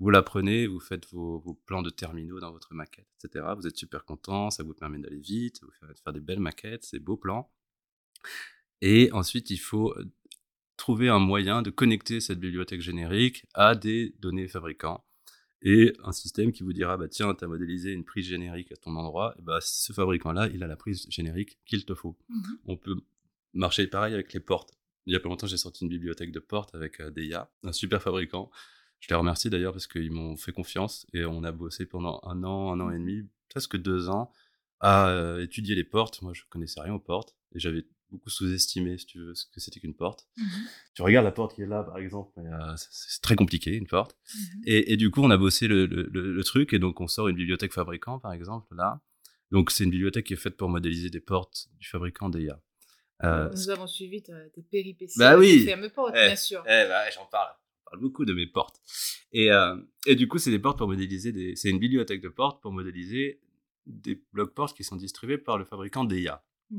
vous 0.00 0.10
la 0.10 0.22
prenez, 0.22 0.66
vous 0.66 0.80
faites 0.80 1.06
vos, 1.12 1.60
plans 1.66 1.82
de 1.82 1.90
terminaux 1.90 2.40
dans 2.40 2.52
votre 2.52 2.74
maquette, 2.74 3.08
etc. 3.22 3.46
Vous 3.56 3.66
êtes 3.66 3.76
super 3.76 4.04
content, 4.04 4.50
ça 4.50 4.62
vous 4.62 4.74
permet 4.74 4.98
d'aller 4.98 5.18
vite, 5.18 5.60
vous 5.62 5.70
faire, 5.70 5.88
faire 6.02 6.12
des 6.12 6.20
belles 6.20 6.40
maquettes, 6.40 6.84
ces 6.84 6.98
beaux 6.98 7.16
plans. 7.16 7.50
Et 8.80 9.10
ensuite, 9.12 9.50
il 9.50 9.58
faut 9.58 9.92
euh, 9.92 10.04
trouver 10.76 11.08
un 11.08 11.18
moyen 11.18 11.62
de 11.62 11.70
connecter 11.70 12.20
cette 12.20 12.40
bibliothèque 12.40 12.80
générique 12.80 13.46
à 13.54 13.74
des 13.74 14.14
données 14.18 14.48
fabricants 14.48 15.04
et 15.62 15.94
un 16.04 16.12
système 16.12 16.52
qui 16.52 16.62
vous 16.62 16.72
dira 16.72 16.96
bah 16.96 17.08
tiens 17.08 17.34
tu 17.34 17.44
as 17.44 17.48
modélisé 17.48 17.92
une 17.92 18.04
prise 18.04 18.26
générique 18.26 18.70
à 18.72 18.76
ton 18.76 18.94
endroit 18.96 19.34
et 19.38 19.42
bah 19.42 19.58
ce 19.60 19.92
fabricant 19.92 20.32
là 20.32 20.48
il 20.52 20.62
a 20.62 20.66
la 20.66 20.76
prise 20.76 21.06
générique 21.08 21.58
qu'il 21.64 21.84
te 21.84 21.94
faut 21.94 22.16
mmh 22.28 22.42
on 22.66 22.76
peut 22.76 22.96
marcher 23.54 23.86
pareil 23.86 24.14
avec 24.14 24.32
les 24.32 24.40
portes 24.40 24.72
il 25.06 25.12
y 25.12 25.16
a 25.16 25.20
pas 25.20 25.28
longtemps 25.28 25.46
j'ai 25.46 25.56
sorti 25.56 25.84
une 25.84 25.90
bibliothèque 25.90 26.32
de 26.32 26.40
portes 26.40 26.74
avec 26.74 27.00
euh, 27.00 27.10
Deia 27.10 27.50
un 27.62 27.72
super 27.72 28.02
fabricant 28.02 28.50
je 29.04 29.10
les 29.10 29.16
remercie 29.16 29.50
d'ailleurs 29.50 29.72
parce 29.74 29.86
qu'ils 29.86 30.10
m'ont 30.10 30.34
fait 30.38 30.52
confiance 30.52 31.06
et 31.12 31.26
on 31.26 31.44
a 31.44 31.52
bossé 31.52 31.84
pendant 31.84 32.22
un 32.22 32.42
an, 32.42 32.72
un 32.72 32.80
an 32.80 32.90
et 32.90 32.98
demi, 32.98 33.28
presque 33.50 33.76
deux 33.76 34.08
ans 34.08 34.32
à 34.80 35.08
euh, 35.08 35.42
étudier 35.42 35.74
les 35.74 35.84
portes. 35.84 36.22
Moi, 36.22 36.32
je 36.32 36.40
connaissais 36.48 36.80
rien 36.80 36.94
aux 36.94 37.00
portes 37.00 37.36
et 37.54 37.58
j'avais 37.58 37.84
beaucoup 38.08 38.30
sous-estimé, 38.30 38.96
si 38.96 39.04
tu 39.04 39.18
veux, 39.18 39.34
ce 39.34 39.44
que 39.44 39.60
c'était 39.60 39.78
qu'une 39.78 39.94
porte. 39.94 40.26
Mmh 40.38 40.42
tu 40.94 41.02
regardes 41.02 41.26
la 41.26 41.32
porte 41.32 41.54
qui 41.54 41.60
est 41.60 41.66
là, 41.66 41.82
par 41.82 41.98
exemple, 41.98 42.32
euh, 42.38 42.74
c'est 42.76 43.20
très 43.20 43.36
compliqué, 43.36 43.74
une 43.74 43.86
porte. 43.86 44.16
Mmh 44.34 44.62
et, 44.64 44.96
du 44.96 45.10
coup, 45.10 45.20
on 45.22 45.30
a 45.30 45.36
bossé 45.36 45.68
le, 45.68 46.42
truc 46.42 46.72
et 46.72 46.78
donc 46.78 46.98
on 47.02 47.06
sort 47.06 47.28
une 47.28 47.36
bibliothèque 47.36 47.74
fabricant, 47.74 48.18
par 48.18 48.32
exemple, 48.32 48.74
là. 48.74 49.02
Donc, 49.50 49.70
c'est 49.70 49.84
une 49.84 49.90
bibliothèque 49.90 50.24
qui 50.24 50.32
est 50.32 50.36
faite 50.36 50.56
pour 50.56 50.70
modéliser 50.70 51.10
des 51.10 51.20
portes 51.20 51.68
du 51.78 51.86
fabricant 51.86 52.30
d'EIA. 52.30 52.58
Euh, 53.22 53.50
Nous 53.50 53.68
avons 53.68 53.86
suivi 53.86 54.22
tes 54.22 54.62
péripéties. 54.70 55.18
Bah 55.18 55.36
oui. 55.36 55.66
Des 55.66 55.90
portes, 55.90 56.14
eh, 56.16 56.28
bien 56.28 56.36
sûr. 56.36 56.62
Eh, 56.66 56.88
bah, 56.88 57.10
j'en 57.10 57.26
parle 57.26 57.54
parle 57.84 58.00
beaucoup 58.00 58.24
de 58.24 58.32
mes 58.34 58.46
portes. 58.46 58.80
Et, 59.32 59.50
euh, 59.50 59.76
et 60.06 60.14
du 60.16 60.28
coup, 60.28 60.38
c'est 60.38 60.50
des 60.50 60.58
portes 60.58 60.78
pour 60.78 60.88
modéliser 60.88 61.32
des. 61.32 61.56
C'est 61.56 61.70
une 61.70 61.78
bibliothèque 61.78 62.20
de 62.22 62.28
portes 62.28 62.60
pour 62.62 62.72
modéliser 62.72 63.40
des 63.86 64.22
blocs 64.32 64.54
portes 64.54 64.76
qui 64.76 64.84
sont 64.84 64.96
distribués 64.96 65.38
par 65.38 65.58
le 65.58 65.64
fabricant 65.64 66.04
DEIA. 66.04 66.42
Mmh 66.70 66.78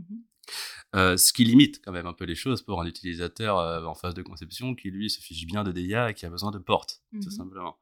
Euh, 0.96 1.18
ce 1.18 1.34
qui 1.34 1.44
limite 1.44 1.82
quand 1.84 1.92
même 1.92 2.06
un 2.06 2.14
peu 2.14 2.26
les 2.26 2.36
choses 2.36 2.62
pour 2.62 2.80
un 2.82 2.86
utilisateur 2.86 3.58
euh, 3.60 3.84
en 3.84 3.96
phase 3.96 4.14
de 4.14 4.22
conception 4.22 4.76
qui 4.76 4.90
lui 4.92 5.10
se 5.10 5.20
fiche 5.20 5.46
bien 5.46 5.64
de 5.64 5.72
DIA 5.72 6.12
et 6.12 6.14
qui 6.14 6.26
a 6.26 6.30
besoin 6.30 6.52
de 6.52 6.60
portes, 6.60 7.02
tout 7.12 7.18
Mhm. 7.18 7.32
simplement. 7.32 7.78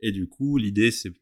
Et 0.00 0.12
du 0.12 0.28
coup, 0.28 0.58
l'idée, 0.58 0.90
c'est 0.90 1.12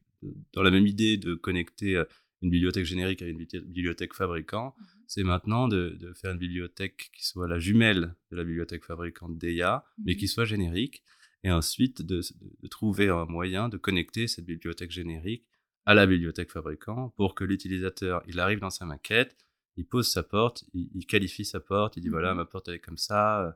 dans 0.54 0.62
la 0.62 0.70
même 0.70 0.86
idée 0.86 1.16
de 1.18 1.34
connecter 1.34 2.02
une 2.42 2.50
bibliothèque 2.50 2.84
générique 2.86 3.22
à 3.22 3.26
une 3.26 3.38
bibli- 3.38 3.60
bibliothèque 3.64 4.14
fabricant, 4.14 4.74
Mhm. 4.78 4.86
c'est 5.06 5.22
maintenant 5.22 5.68
de, 5.68 5.90
de 6.00 6.12
faire 6.14 6.32
une 6.32 6.38
bibliothèque 6.38 7.10
qui 7.14 7.24
soit 7.26 7.46
la 7.46 7.58
jumelle 7.58 8.14
de 8.30 8.36
la 8.36 8.42
bibliothèque 8.44 8.84
fabricante 8.84 9.38
DIA, 9.38 9.84
mais 10.04 10.12
Mhm. 10.14 10.18
qui 10.18 10.28
soit 10.28 10.46
générique, 10.46 11.02
et 11.46 11.50
ensuite 11.52 12.02
de, 12.02 12.20
trouver 12.68 13.08
un 13.08 13.24
moyen 13.26 13.68
de 13.68 13.76
connecter 13.76 14.26
cette 14.26 14.44
bibliothèque 14.46 14.90
générique 14.90 15.46
à 15.84 15.94
la 15.94 16.04
bibliothèque 16.06 16.50
fabricant 16.50 17.10
pour 17.10 17.34
que 17.36 17.44
l'utilisateur, 17.44 18.22
il 18.26 18.40
arrive 18.40 18.58
dans 18.58 18.70
sa 18.70 18.84
maquette, 18.84 19.36
il 19.76 19.86
pose 19.86 20.08
sa 20.10 20.22
porte, 20.24 20.64
il, 20.74 20.88
il 20.94 21.06
qualifie 21.06 21.44
sa 21.44 21.60
porte, 21.60 21.96
il 21.96 22.00
dit 22.00 22.08
voilà, 22.08 22.32
Mhm. 22.32 22.38
ma 22.38 22.44
porte 22.46 22.66
elle 22.68 22.74
est 22.74 22.80
comme 22.80 22.96
ça, 22.98 23.44
euh, 23.46 23.52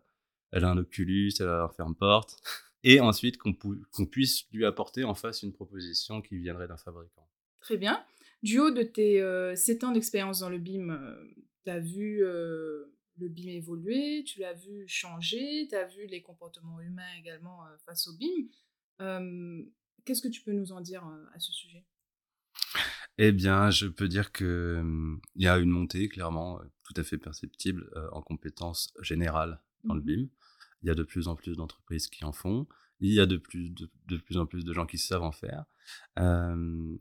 elle 0.52 0.64
a 0.64 0.70
un 0.70 0.78
Oculus, 0.78 1.32
elle 1.40 1.48
a 1.48 1.64
un 1.64 1.68
ferme-porte, 1.68 2.36
et 2.84 3.00
ensuite 3.00 3.36
qu'on 3.38 3.54
pou- 3.54 3.82
qu'on 3.92 4.06
puisse 4.06 4.46
lui 4.52 4.64
apporter 4.64 5.02
en 5.04 5.14
face 5.14 5.42
une 5.42 5.52
proposition 5.52 6.22
qui 6.22 6.36
viendrait 6.38 6.68
d'un 6.68 6.76
fabricant. 6.76 7.28
Très 7.60 7.76
bien. 7.76 8.04
Du 8.44 8.58
haut 8.60 8.70
de 8.70 8.82
tes 8.84 9.20
euh, 9.20 9.56
7 9.56 9.82
ans 9.84 9.92
d'expérience 9.92 10.38
dans 10.40 10.48
le 10.50 10.58
BIM, 10.58 10.96
tu 11.64 11.70
as 11.70 11.80
vu 11.80 12.22
euh, 12.24 12.84
le 13.20 13.28
BIM 13.28 13.48
évoluer, 13.50 14.24
tu 14.24 14.40
l'as 14.40 14.54
vu 14.54 14.84
changer, 14.88 15.66
tu 15.68 15.74
as 15.76 15.86
vu 15.86 16.06
les 16.06 16.22
comportements 16.22 16.80
humains 16.80 17.12
également 17.18 17.64
euh, 17.66 17.76
face 17.86 18.08
au 18.08 18.16
BIM. 18.16 18.48
Euh, 19.00 19.62
Qu'est-ce 20.04 20.22
que 20.22 20.28
tu 20.28 20.42
peux 20.42 20.52
nous 20.52 20.72
en 20.72 20.80
dire 20.80 21.06
euh, 21.06 21.24
à 21.34 21.38
ce 21.38 21.52
sujet? 21.52 21.84
Eh 23.18 23.32
bien, 23.32 23.70
je 23.70 23.86
peux 23.86 24.08
dire 24.08 24.32
que 24.32 24.78
hum, 24.80 25.20
il 25.34 25.42
y 25.44 25.48
a 25.48 25.58
une 25.58 25.70
montée 25.70 26.08
clairement 26.08 26.60
euh, 26.60 26.64
tout 26.84 26.94
à 26.96 27.02
fait 27.04 27.18
perceptible 27.18 27.90
euh, 27.96 28.08
en 28.12 28.22
compétences 28.22 28.92
générales 29.02 29.60
dans 29.84 29.94
le 29.94 30.00
Mhm. 30.00 30.06
BIM. 30.06 30.28
Il 30.82 30.86
y 30.88 30.90
a 30.90 30.94
de 30.94 31.02
plus 31.02 31.28
en 31.28 31.36
plus 31.36 31.56
d'entreprises 31.56 32.08
qui 32.08 32.24
en 32.24 32.32
font. 32.32 32.66
Il 33.00 33.12
y 33.12 33.20
a 33.20 33.26
de 33.26 33.36
plus, 33.36 33.70
de, 33.70 33.90
de 34.08 34.16
plus 34.16 34.36
en 34.38 34.46
plus 34.46 34.64
de 34.64 34.72
gens 34.72 34.86
qui 34.86 34.98
savent 34.98 35.22
en 35.22 35.32
faire. 35.32 35.64
Euh, 36.18 36.96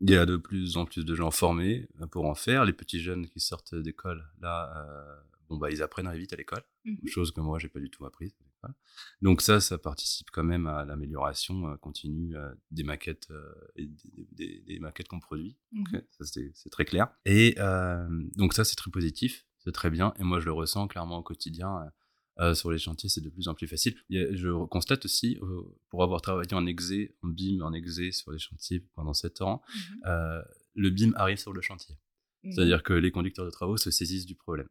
il 0.00 0.10
y 0.10 0.16
a 0.16 0.26
de 0.26 0.36
plus 0.36 0.76
en 0.76 0.84
plus 0.84 1.04
de 1.04 1.14
gens 1.14 1.30
formés 1.30 1.88
euh, 2.00 2.06
pour 2.06 2.26
en 2.26 2.34
faire. 2.34 2.64
Les 2.64 2.72
petits 2.72 3.00
jeunes 3.00 3.26
qui 3.28 3.40
sortent 3.40 3.74
d'école, 3.74 4.24
là, 4.40 4.72
euh, 4.88 5.16
bon 5.48 5.56
bah 5.58 5.70
ils 5.70 5.82
apprennent 5.82 6.06
très 6.06 6.16
vite 6.16 6.32
à 6.32 6.36
l'école, 6.36 6.62
Mhm. 6.84 7.08
chose 7.08 7.30
que 7.32 7.40
moi 7.40 7.58
j'ai 7.58 7.68
pas 7.68 7.80
du 7.80 7.90
tout 7.90 8.04
apprise 8.06 8.32
à 8.40 8.44
l'école. 8.44 8.74
Donc 9.22 9.42
ça, 9.42 9.60
ça 9.60 9.78
participe 9.78 10.30
quand 10.32 10.42
même 10.44 10.66
à 10.66 10.84
l'amélioration 10.84 11.68
euh, 11.68 11.76
continue 11.76 12.34
des 12.70 12.82
maquettes 12.82 13.28
et 13.76 13.86
des, 13.86 14.26
des- 14.32 14.60
des 14.66 14.78
maquettes 14.80 15.08
qu'on 15.08 15.20
produit. 15.20 15.56
Mhm. 15.72 16.02
Ça 16.10 16.24
c'est 16.24 16.50
c'est 16.54 16.70
très 16.70 16.84
clair. 16.84 17.08
Et 17.24 17.54
euh, 17.58 18.08
donc 18.36 18.54
ça 18.54 18.64
c'est 18.64 18.76
très 18.76 18.90
positif, 18.90 19.46
c'est 19.58 19.72
très 19.72 19.90
bien. 19.90 20.12
Et 20.18 20.24
moi 20.24 20.40
je 20.40 20.44
le 20.46 20.52
ressens 20.52 20.88
clairement 20.88 21.18
au 21.18 21.22
quotidien. 21.22 21.90
Euh, 22.38 22.54
sur 22.54 22.70
les 22.70 22.78
chantiers, 22.78 23.08
c'est 23.08 23.20
de 23.20 23.30
plus 23.30 23.48
en 23.48 23.54
plus 23.54 23.66
facile. 23.66 23.94
Je 24.10 24.64
constate 24.66 25.04
aussi, 25.04 25.38
euh, 25.42 25.62
pour 25.90 26.02
avoir 26.02 26.20
travaillé 26.20 26.52
en 26.54 26.66
exé, 26.66 27.16
en 27.22 27.28
BIM, 27.28 27.62
en 27.62 27.72
exé 27.72 28.12
sur 28.12 28.30
les 28.32 28.38
chantiers 28.38 28.80
pendant 28.94 29.14
7 29.14 29.40
ans, 29.42 29.62
Mhm. 29.68 30.00
euh, 30.06 30.42
le 30.74 30.90
BIM 30.90 31.12
arrive 31.16 31.38
sur 31.38 31.52
le 31.52 31.60
chantier. 31.62 31.96
Mhm. 32.44 32.52
C'est-à-dire 32.52 32.82
que 32.82 32.92
les 32.92 33.10
conducteurs 33.10 33.44
de 33.46 33.50
travaux 33.50 33.76
se 33.76 33.90
saisissent 33.90 34.26
du 34.26 34.34
problème. 34.34 34.68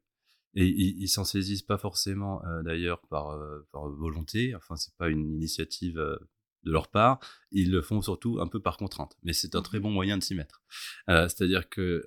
Et 0.58 0.68
ils 0.68 1.10
s'en 1.10 1.26
saisissent 1.26 1.64
pas 1.64 1.78
forcément 1.78 2.42
euh, 2.46 2.64
d'ailleurs 2.64 3.02
par, 3.10 3.38
par 3.74 3.90
volonté, 3.90 4.56
enfin 4.56 4.78
c'est 4.78 4.96
pas 4.96 5.10
une 5.10 5.28
initiative 5.34 5.96
de 5.98 6.72
leur 6.72 6.88
part, 6.88 7.20
ils 7.52 7.70
le 7.72 7.82
font 7.82 8.02
surtout 8.02 8.40
un 8.40 8.48
peu 8.48 8.62
par 8.62 8.78
contrainte. 8.78 9.18
Mais 9.24 9.34
c'est 9.34 9.54
un 9.56 9.62
très 9.62 9.80
bon 9.82 9.92
moyen 9.92 10.18
de 10.18 10.24
s'y 10.24 10.34
mettre. 10.34 10.64
Euh, 11.10 11.28
C'est-à-dire 11.28 11.68
que 11.70 12.06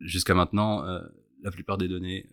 jusqu'à 0.00 0.34
maintenant, 0.34 0.84
euh, 0.86 1.00
la 1.42 1.50
plupart 1.50 1.78
des 1.78 1.88
données 1.88 2.28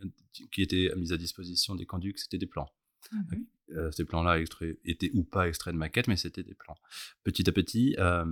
qui 0.51 0.61
étaient 0.61 0.91
mises 0.95 1.13
à 1.13 1.17
disposition 1.17 1.75
des 1.75 1.85
conducts, 1.85 2.19
c'était 2.19 2.37
des 2.37 2.47
plans. 2.47 2.69
Mhm. 3.11 3.45
Euh, 3.71 3.91
ces 3.91 4.05
plans-là 4.05 4.39
étaient 4.83 5.11
ou 5.13 5.23
pas 5.23 5.47
extraits 5.47 5.73
de 5.73 5.77
maquettes, 5.79 6.07
mais 6.07 6.17
c'était 6.17 6.43
des 6.43 6.53
plans. 6.53 6.75
Petit 7.23 7.47
à 7.49 7.51
petit, 7.51 7.95
euh, 7.99 8.25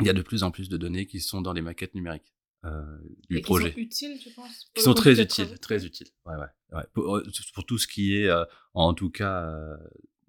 il 0.00 0.06
y 0.06 0.10
a 0.10 0.12
de 0.12 0.22
plus 0.22 0.42
en 0.42 0.50
plus 0.50 0.68
de 0.68 0.76
données 0.76 1.06
qui 1.06 1.20
sont 1.20 1.40
dans 1.40 1.52
les 1.52 1.62
maquettes 1.62 1.94
numériques 1.94 2.34
euh, 2.64 2.98
du 3.28 3.38
Et 3.38 3.40
projet 3.40 3.68
Qui 3.72 3.74
sont 3.74 3.80
utiles, 3.86 4.18
tu 4.20 4.30
penses 4.30 4.64
pour 4.64 4.74
qui 4.74 4.82
sont 4.82 4.94
très 4.94 5.20
utiles, 5.20 5.58
très 5.60 5.84
utiles. 5.86 6.08
Ouais, 6.26 6.34
ouais, 6.36 6.46
ouais. 6.76 6.84
Pour, 6.92 7.16
euh, 7.16 7.22
pour 7.54 7.64
tout 7.66 7.78
ce 7.78 7.86
qui 7.86 8.16
est, 8.16 8.28
euh, 8.28 8.44
en 8.74 8.94
tout 8.94 9.10
cas, 9.10 9.44
euh, 9.44 9.76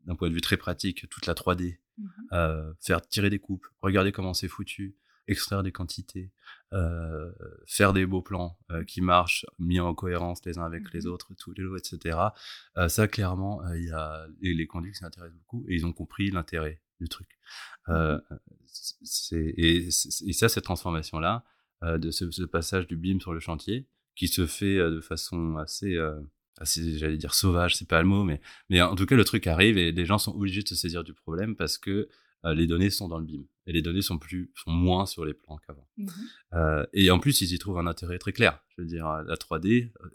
d'un 0.06 0.16
point 0.16 0.30
de 0.30 0.34
vue 0.36 0.42
très 0.42 0.58
pratique, 0.58 1.10
toute 1.10 1.26
la 1.26 1.34
3D, 1.34 1.80
Mhm. 1.98 2.10
euh, 2.34 2.74
faire 2.80 3.02
tirer 3.02 3.30
des 3.30 3.40
coupes, 3.40 3.66
regarder 3.82 4.12
comment 4.12 4.34
c'est 4.34 4.48
foutu, 4.48 4.96
extraire 5.30 5.64
des 5.64 5.72
quantités, 5.72 6.32
euh, 6.74 7.32
faire 7.66 7.94
des 7.94 8.06
beaux 8.06 8.22
plans 8.22 8.58
euh, 8.72 8.84
qui 8.84 9.02
marchent, 9.02 9.46
mis 9.60 9.80
en 9.80 9.94
cohérence 9.94 10.44
les 10.46 10.58
uns 10.58 10.66
avec 10.66 10.92
les 10.94 11.02
Mhm. 11.06 11.12
autres, 11.12 11.32
tous 11.38 11.54
les 11.54 11.64
lots, 11.64 11.78
etc. 11.78 12.18
Euh, 12.78 12.88
ça, 12.90 13.08
clairement, 13.08 13.62
il 13.74 13.86
y 13.86 13.92
a 13.92 14.28
les, 14.42 14.54
les 14.54 14.68
conduits 14.68 14.92
qui 14.92 15.00
s'intéressent 15.00 15.38
beaucoup 15.38 15.66
et 15.68 15.76
ils 15.76 15.86
ont 15.86 15.94
compris 15.94 16.32
l'intérêt 16.32 16.82
du 17.00 17.08
truc. 17.08 17.30
C'est, 18.66 19.54
et, 19.58 19.92
c'est- 19.92 20.28
et 20.28 20.34
ça, 20.34 20.50
cette 20.50 20.64
transformation-là, 20.66 21.44
de 21.82 22.12
ce, 22.12 22.30
ce 22.30 22.44
passage 22.44 22.88
du 22.88 22.98
BIM 22.98 23.20
sur 23.22 23.34
le 23.34 23.40
chantier, 23.40 23.88
qui 24.16 24.28
se 24.28 24.46
fait 24.48 24.78
de 24.78 25.00
façon 25.00 25.56
assez, 25.58 25.96
j'allais 26.98 27.18
dire 27.18 27.34
sauvage, 27.34 27.78
c'est 27.78 27.88
pas 27.88 28.02
le 28.02 28.08
mot, 28.08 28.26
mais, 28.26 28.42
mais 28.70 28.82
en 28.82 28.96
tout 28.96 29.06
cas, 29.06 29.16
le 29.16 29.24
truc 29.24 29.48
arrive 29.48 29.78
et 29.78 29.94
les 29.94 30.06
gens 30.06 30.18
sont 30.18 30.36
obligés 30.36 30.62
de 30.62 30.68
se 30.68 30.76
saisir 30.76 31.06
du 31.06 31.14
problème 31.14 31.56
parce 31.56 31.78
que 31.78 32.10
les 32.46 32.68
données 32.68 32.90
sont 32.90 33.08
dans 33.08 33.20
le 33.20 33.26
BIM 33.26 33.44
et 33.66 33.72
les 33.74 33.82
données 33.82 34.02
sont 34.02 34.18
plus, 34.18 34.52
sont 34.56 34.72
moins 34.72 35.06
sur 35.06 35.26
les 35.26 35.34
plans 35.34 35.58
qu'avant. 35.66 35.88
Mhm. 35.98 36.10
Euh, 36.54 36.86
et 36.94 37.12
en 37.12 37.20
plus, 37.20 37.42
ils 37.42 37.54
y 37.54 37.60
trouvent 37.60 37.78
un 37.80 37.88
intérêt 37.88 38.18
très 38.20 38.32
clair. 38.34 38.64
Je 38.76 38.82
veux 38.82 38.88
dire, 38.88 39.06
euh, 39.08 39.24
la 39.24 39.36
3D, 39.36 39.92
euh, 40.02 40.10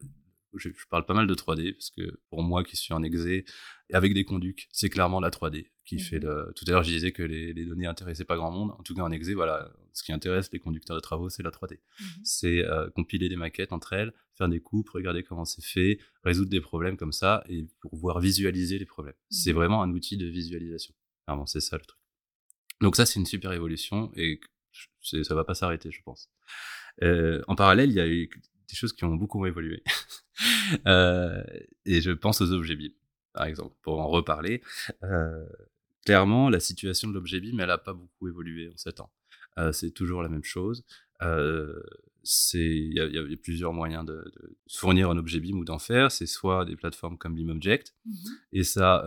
je, 0.56 0.68
je 0.70 0.86
parle 0.88 1.04
pas 1.04 1.14
mal 1.14 1.26
de 1.26 1.34
3D 1.34 1.72
parce 1.74 1.90
que 1.90 2.20
pour 2.30 2.42
moi 2.42 2.62
qui 2.64 2.76
suis 2.76 2.94
en 2.94 3.02
exé, 3.02 3.44
avec 3.92 4.14
des 4.14 4.24
conducs, 4.24 4.68
c'est 4.72 4.88
clairement 4.88 5.20
la 5.20 5.30
3D 5.30 5.70
qui 5.84 5.96
Mhm. 5.96 6.00
fait 6.00 6.18
le. 6.20 6.52
Tout 6.56 6.64
à 6.68 6.70
l'heure, 6.70 6.82
je 6.82 6.90
disais 6.90 7.12
que 7.12 7.22
les, 7.22 7.52
les 7.52 7.64
données 7.66 7.86
intéressaient 7.86 8.24
pas 8.24 8.36
grand 8.36 8.50
monde. 8.50 8.70
En 8.78 8.82
tout 8.82 8.94
cas, 8.94 9.02
en 9.02 9.10
exé, 9.10 9.34
voilà, 9.34 9.70
ce 9.92 10.02
qui 10.02 10.12
intéresse 10.12 10.48
les 10.52 10.58
conducteurs 10.58 10.96
de 10.96 11.00
travaux, 11.02 11.28
c'est 11.28 11.42
la 11.42 11.50
3D. 11.50 11.74
Mhm. 12.00 12.06
C'est 12.24 12.64
euh, 12.64 12.88
compiler 12.90 13.28
des 13.28 13.36
maquettes 13.36 13.72
entre 13.72 13.92
elles, 13.92 14.12
faire 14.38 14.48
des 14.48 14.60
coupes, 14.60 14.88
regarder 14.90 15.22
comment 15.22 15.44
c'est 15.44 15.64
fait, 15.64 15.98
résoudre 16.24 16.50
des 16.50 16.60
problèmes 16.62 16.96
comme 16.96 17.12
ça 17.12 17.44
et 17.48 17.66
pouvoir 17.90 18.18
visualiser 18.20 18.78
les 18.78 18.86
problèmes. 18.86 19.14
C'est 19.30 19.50
Mhm. 19.50 19.56
vraiment 19.56 19.82
un 19.82 19.90
outil 19.90 20.16
de 20.16 20.26
visualisation. 20.26 20.94
C'est 21.46 21.60
ça 21.60 21.76
le 21.78 21.84
truc. 21.84 21.98
Donc 22.84 22.96
ça, 22.96 23.06
c'est 23.06 23.18
une 23.18 23.24
super 23.24 23.50
évolution 23.52 24.12
et 24.14 24.38
ça 25.00 25.34
va 25.34 25.42
pas 25.42 25.54
s'arrêter, 25.54 25.90
je 25.90 26.02
pense. 26.02 26.28
Euh, 27.02 27.42
en 27.48 27.54
parallèle, 27.54 27.88
il 27.90 27.96
y 27.96 28.00
a 28.00 28.06
eu 28.06 28.28
des 28.68 28.74
choses 28.76 28.92
qui 28.92 29.04
ont 29.04 29.14
beaucoup 29.16 29.44
évolué. 29.46 29.82
Euh, 30.88 31.44
et 31.86 32.00
je 32.00 32.10
pense 32.10 32.40
aux 32.40 32.50
objets 32.50 32.74
BIM, 32.74 32.88
par 33.32 33.44
exemple, 33.44 33.76
pour 33.82 34.00
en 34.00 34.08
reparler. 34.08 34.62
Euh, 35.04 35.46
clairement, 36.04 36.50
la 36.50 36.58
situation 36.58 37.06
de 37.06 37.14
l'objet 37.14 37.38
BIM, 37.38 37.56
elle 37.60 37.68
n'a 37.68 37.78
pas 37.78 37.92
beaucoup 37.92 38.26
évolué 38.26 38.68
en 38.68 38.76
7 38.76 38.98
ans. 39.00 39.12
C'est 39.70 39.92
toujours 39.92 40.22
la 40.24 40.28
même 40.28 40.42
chose. 40.42 40.84
Il 41.22 41.78
y, 42.54 42.96
y 42.96 43.18
a 43.34 43.36
plusieurs 43.36 43.72
moyens 43.72 44.04
de, 44.04 44.14
de 44.36 44.56
fournir 44.68 45.08
un 45.08 45.16
objet 45.16 45.38
BIM 45.38 45.56
ou 45.56 45.64
d'en 45.64 45.78
faire. 45.78 46.10
C'est 46.10 46.26
soit 46.26 46.64
des 46.64 46.74
plateformes 46.74 47.16
comme 47.16 47.36
BIMobject, 47.36 47.94
Mhm. 48.04 48.14
et 48.54 48.64
ça, 48.64 49.04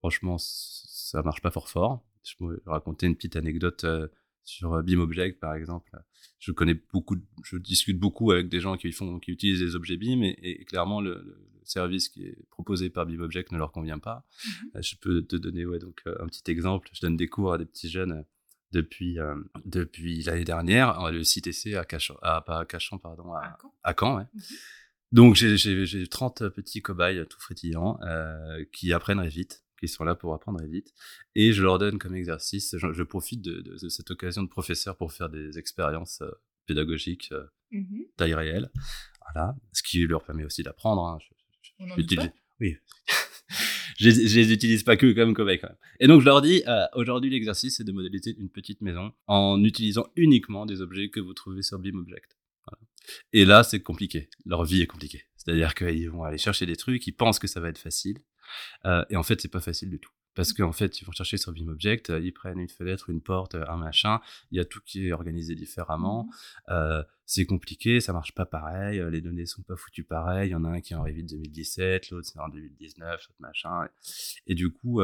franchement, 0.00 0.38
ça 0.38 1.22
marche 1.22 1.40
pas 1.40 1.52
fort 1.52 1.68
fort. 1.68 2.02
Je 2.22 2.34
peux 2.38 2.60
raconter 2.66 3.06
une 3.06 3.16
petite 3.16 3.36
anecdote 3.36 3.84
euh, 3.84 4.08
sur 4.44 4.74
euh, 4.74 4.82
BIMobject, 4.82 5.40
par 5.40 5.54
exemple. 5.54 5.90
Je 6.38 6.52
connais 6.52 6.74
beaucoup, 6.92 7.16
je 7.44 7.56
discute 7.56 7.98
beaucoup 7.98 8.30
avec 8.32 8.48
des 8.48 8.60
gens 8.60 8.76
qui 8.76 8.90
font, 8.92 9.18
qui 9.18 9.30
utilisent 9.30 9.62
les 9.62 9.74
objets 9.76 9.96
BIM, 9.96 10.22
et, 10.22 10.36
et 10.42 10.64
clairement, 10.64 11.00
le, 11.00 11.14
le 11.14 11.60
service 11.64 12.08
qui 12.08 12.24
est 12.24 12.36
proposé 12.50 12.90
par 12.90 13.06
BIMobject 13.06 13.52
ne 13.52 13.58
leur 13.58 13.72
convient 13.72 13.98
pas. 13.98 14.24
Mhm. 14.44 14.70
Euh, 14.76 14.82
Je 14.82 14.96
peux 14.96 15.22
te 15.22 15.36
donner, 15.36 15.64
ouais, 15.66 15.78
donc 15.78 16.00
un 16.06 16.26
petit 16.26 16.50
exemple. 16.50 16.88
Je 16.92 17.00
donne 17.00 17.16
des 17.16 17.28
cours 17.28 17.52
à 17.52 17.58
des 17.58 17.66
petits 17.66 17.88
jeunes 17.90 18.24
depuis 18.72 19.18
euh, 19.18 19.34
depuis 19.64 20.22
l'année 20.22 20.44
dernière, 20.44 21.10
le 21.10 21.22
CTC 21.24 21.74
à 21.74 21.84
Cachan, 21.84 22.16
à, 22.22 22.40
pas 22.40 22.60
à 22.60 22.64
Cachan, 22.64 22.98
pardon, 22.98 23.32
à, 23.82 23.94
Caen, 23.98 24.16
ouais. 24.18 24.24
Mhm. 24.32 24.40
Donc 25.12 25.34
j'ai- 25.34 25.56
j'ai 25.56 25.86
j'ai 25.86 26.06
30 26.06 26.48
petits 26.50 26.80
cobayes 26.82 27.26
tout 27.28 27.40
frétillants 27.40 27.98
euh, 28.02 28.64
qui 28.72 28.92
apprennent 28.92 29.26
vite, 29.26 29.64
qui 29.80 29.88
sont 29.88 30.04
là 30.04 30.14
pour 30.14 30.34
apprendre 30.34 30.62
vite. 30.64 30.92
Et 31.34 31.52
je 31.52 31.62
leur 31.62 31.78
donne 31.78 31.98
comme 31.98 32.14
exercice, 32.14 32.76
je, 32.78 32.92
je 32.92 33.02
profite 33.02 33.40
de, 33.42 33.60
de- 33.62 33.76
de 33.82 33.88
cette 33.88 34.10
occasion 34.10 34.42
de 34.42 34.48
professeur 34.48 34.96
pour 34.96 35.12
faire 35.12 35.28
des 35.30 35.58
expériences 35.58 36.20
euh, 36.22 36.30
pédagogiques 36.66 37.30
euh, 37.32 37.44
Mhm. 37.72 38.04
taille 38.16 38.34
réelle. 38.34 38.68
Voilà. 39.32 39.54
Ce 39.72 39.82
qui 39.82 40.04
leur 40.06 40.24
permet 40.24 40.44
aussi 40.44 40.62
d'apprendre. 40.64 41.02
hein. 41.06 41.18
On 41.78 41.84
en 41.90 41.94
pas? 41.94 42.28
Oui. 42.60 42.76
je, 43.98 44.08
les- 44.10 44.26
je 44.28 44.40
les 44.40 44.52
utilise 44.52 44.82
pas 44.82 44.96
que 44.96 45.12
comme 45.12 45.34
cobayes 45.34 45.58
quand 45.60 45.68
même. 45.68 45.76
Et 46.00 46.06
donc 46.08 46.20
je 46.20 46.26
leur 46.26 46.42
dis, 46.42 46.62
euh, 46.66 46.84
aujourd'hui 46.94 47.30
l'exercice 47.30 47.76
c'est 47.76 47.84
de 47.84 47.92
modéliser 47.92 48.34
une 48.38 48.48
petite 48.50 48.80
maison 48.80 49.12
en 49.28 49.62
utilisant 49.64 50.06
uniquement 50.16 50.66
des 50.66 50.80
objets 50.80 51.10
que 51.10 51.20
vous 51.20 51.32
trouvez 51.34 51.62
sur 51.62 51.78
BIMobject. 51.78 52.36
Voilà. 52.66 52.82
Et 53.32 53.44
là 53.44 53.62
c'est 53.62 53.80
compliqué. 53.80 54.28
Leur 54.44 54.64
vie 54.64 54.82
est 54.82 54.86
compliquée. 54.86 55.22
C'est-à-dire 55.36 55.74
qu'ils 55.74 56.10
vont 56.10 56.24
aller 56.24 56.38
chercher 56.38 56.66
des 56.66 56.76
trucs, 56.76 57.06
ils 57.06 57.12
pensent 57.12 57.38
que 57.38 57.46
ça 57.48 57.60
va 57.60 57.68
être 57.68 57.78
facile. 57.78 58.18
Euh, 58.84 59.04
et 59.10 59.16
en 59.16 59.22
fait 59.22 59.40
c'est 59.40 59.48
pas 59.48 59.60
facile 59.60 59.90
du 59.90 59.98
tout. 59.98 60.10
Parce 60.36 60.52
qu'en 60.52 60.70
fait, 60.70 61.00
ils 61.00 61.04
vont 61.04 61.10
chercher 61.10 61.38
sur 61.38 61.52
BeamObject, 61.52 62.12
ils 62.22 62.32
prennent 62.32 62.60
une 62.60 62.68
fenêtre, 62.68 63.10
une 63.10 63.20
porte, 63.20 63.56
un 63.56 63.76
machin. 63.76 64.20
Il 64.52 64.58
y 64.58 64.60
a 64.60 64.64
tout 64.64 64.80
qui 64.86 65.08
est 65.08 65.12
organisé 65.12 65.54
différemment. 65.54 66.28
Mmh 66.68 67.02
c'est 67.26 67.46
compliqué, 67.46 68.00
ça 68.00 68.12
marche 68.12 68.34
pas 68.34 68.44
pareil. 68.44 69.00
Les 69.12 69.20
données 69.20 69.46
sont 69.46 69.62
pas 69.62 69.76
foutues 69.76 70.02
pareil. 70.02 70.48
Il 70.48 70.52
y 70.52 70.54
en 70.56 70.64
a 70.64 70.70
un 70.70 70.80
qui 70.80 70.94
est 70.94 70.96
en 70.96 71.04
Revit 71.04 71.22
2017, 71.22 72.10
l'autre 72.10 72.26
c'est 72.26 72.40
en 72.40 72.48
2019, 72.48 73.08
l'autre 73.08 73.34
machin. 73.38 73.86
Et 74.48 74.56
du 74.56 74.72
coup, 74.72 75.00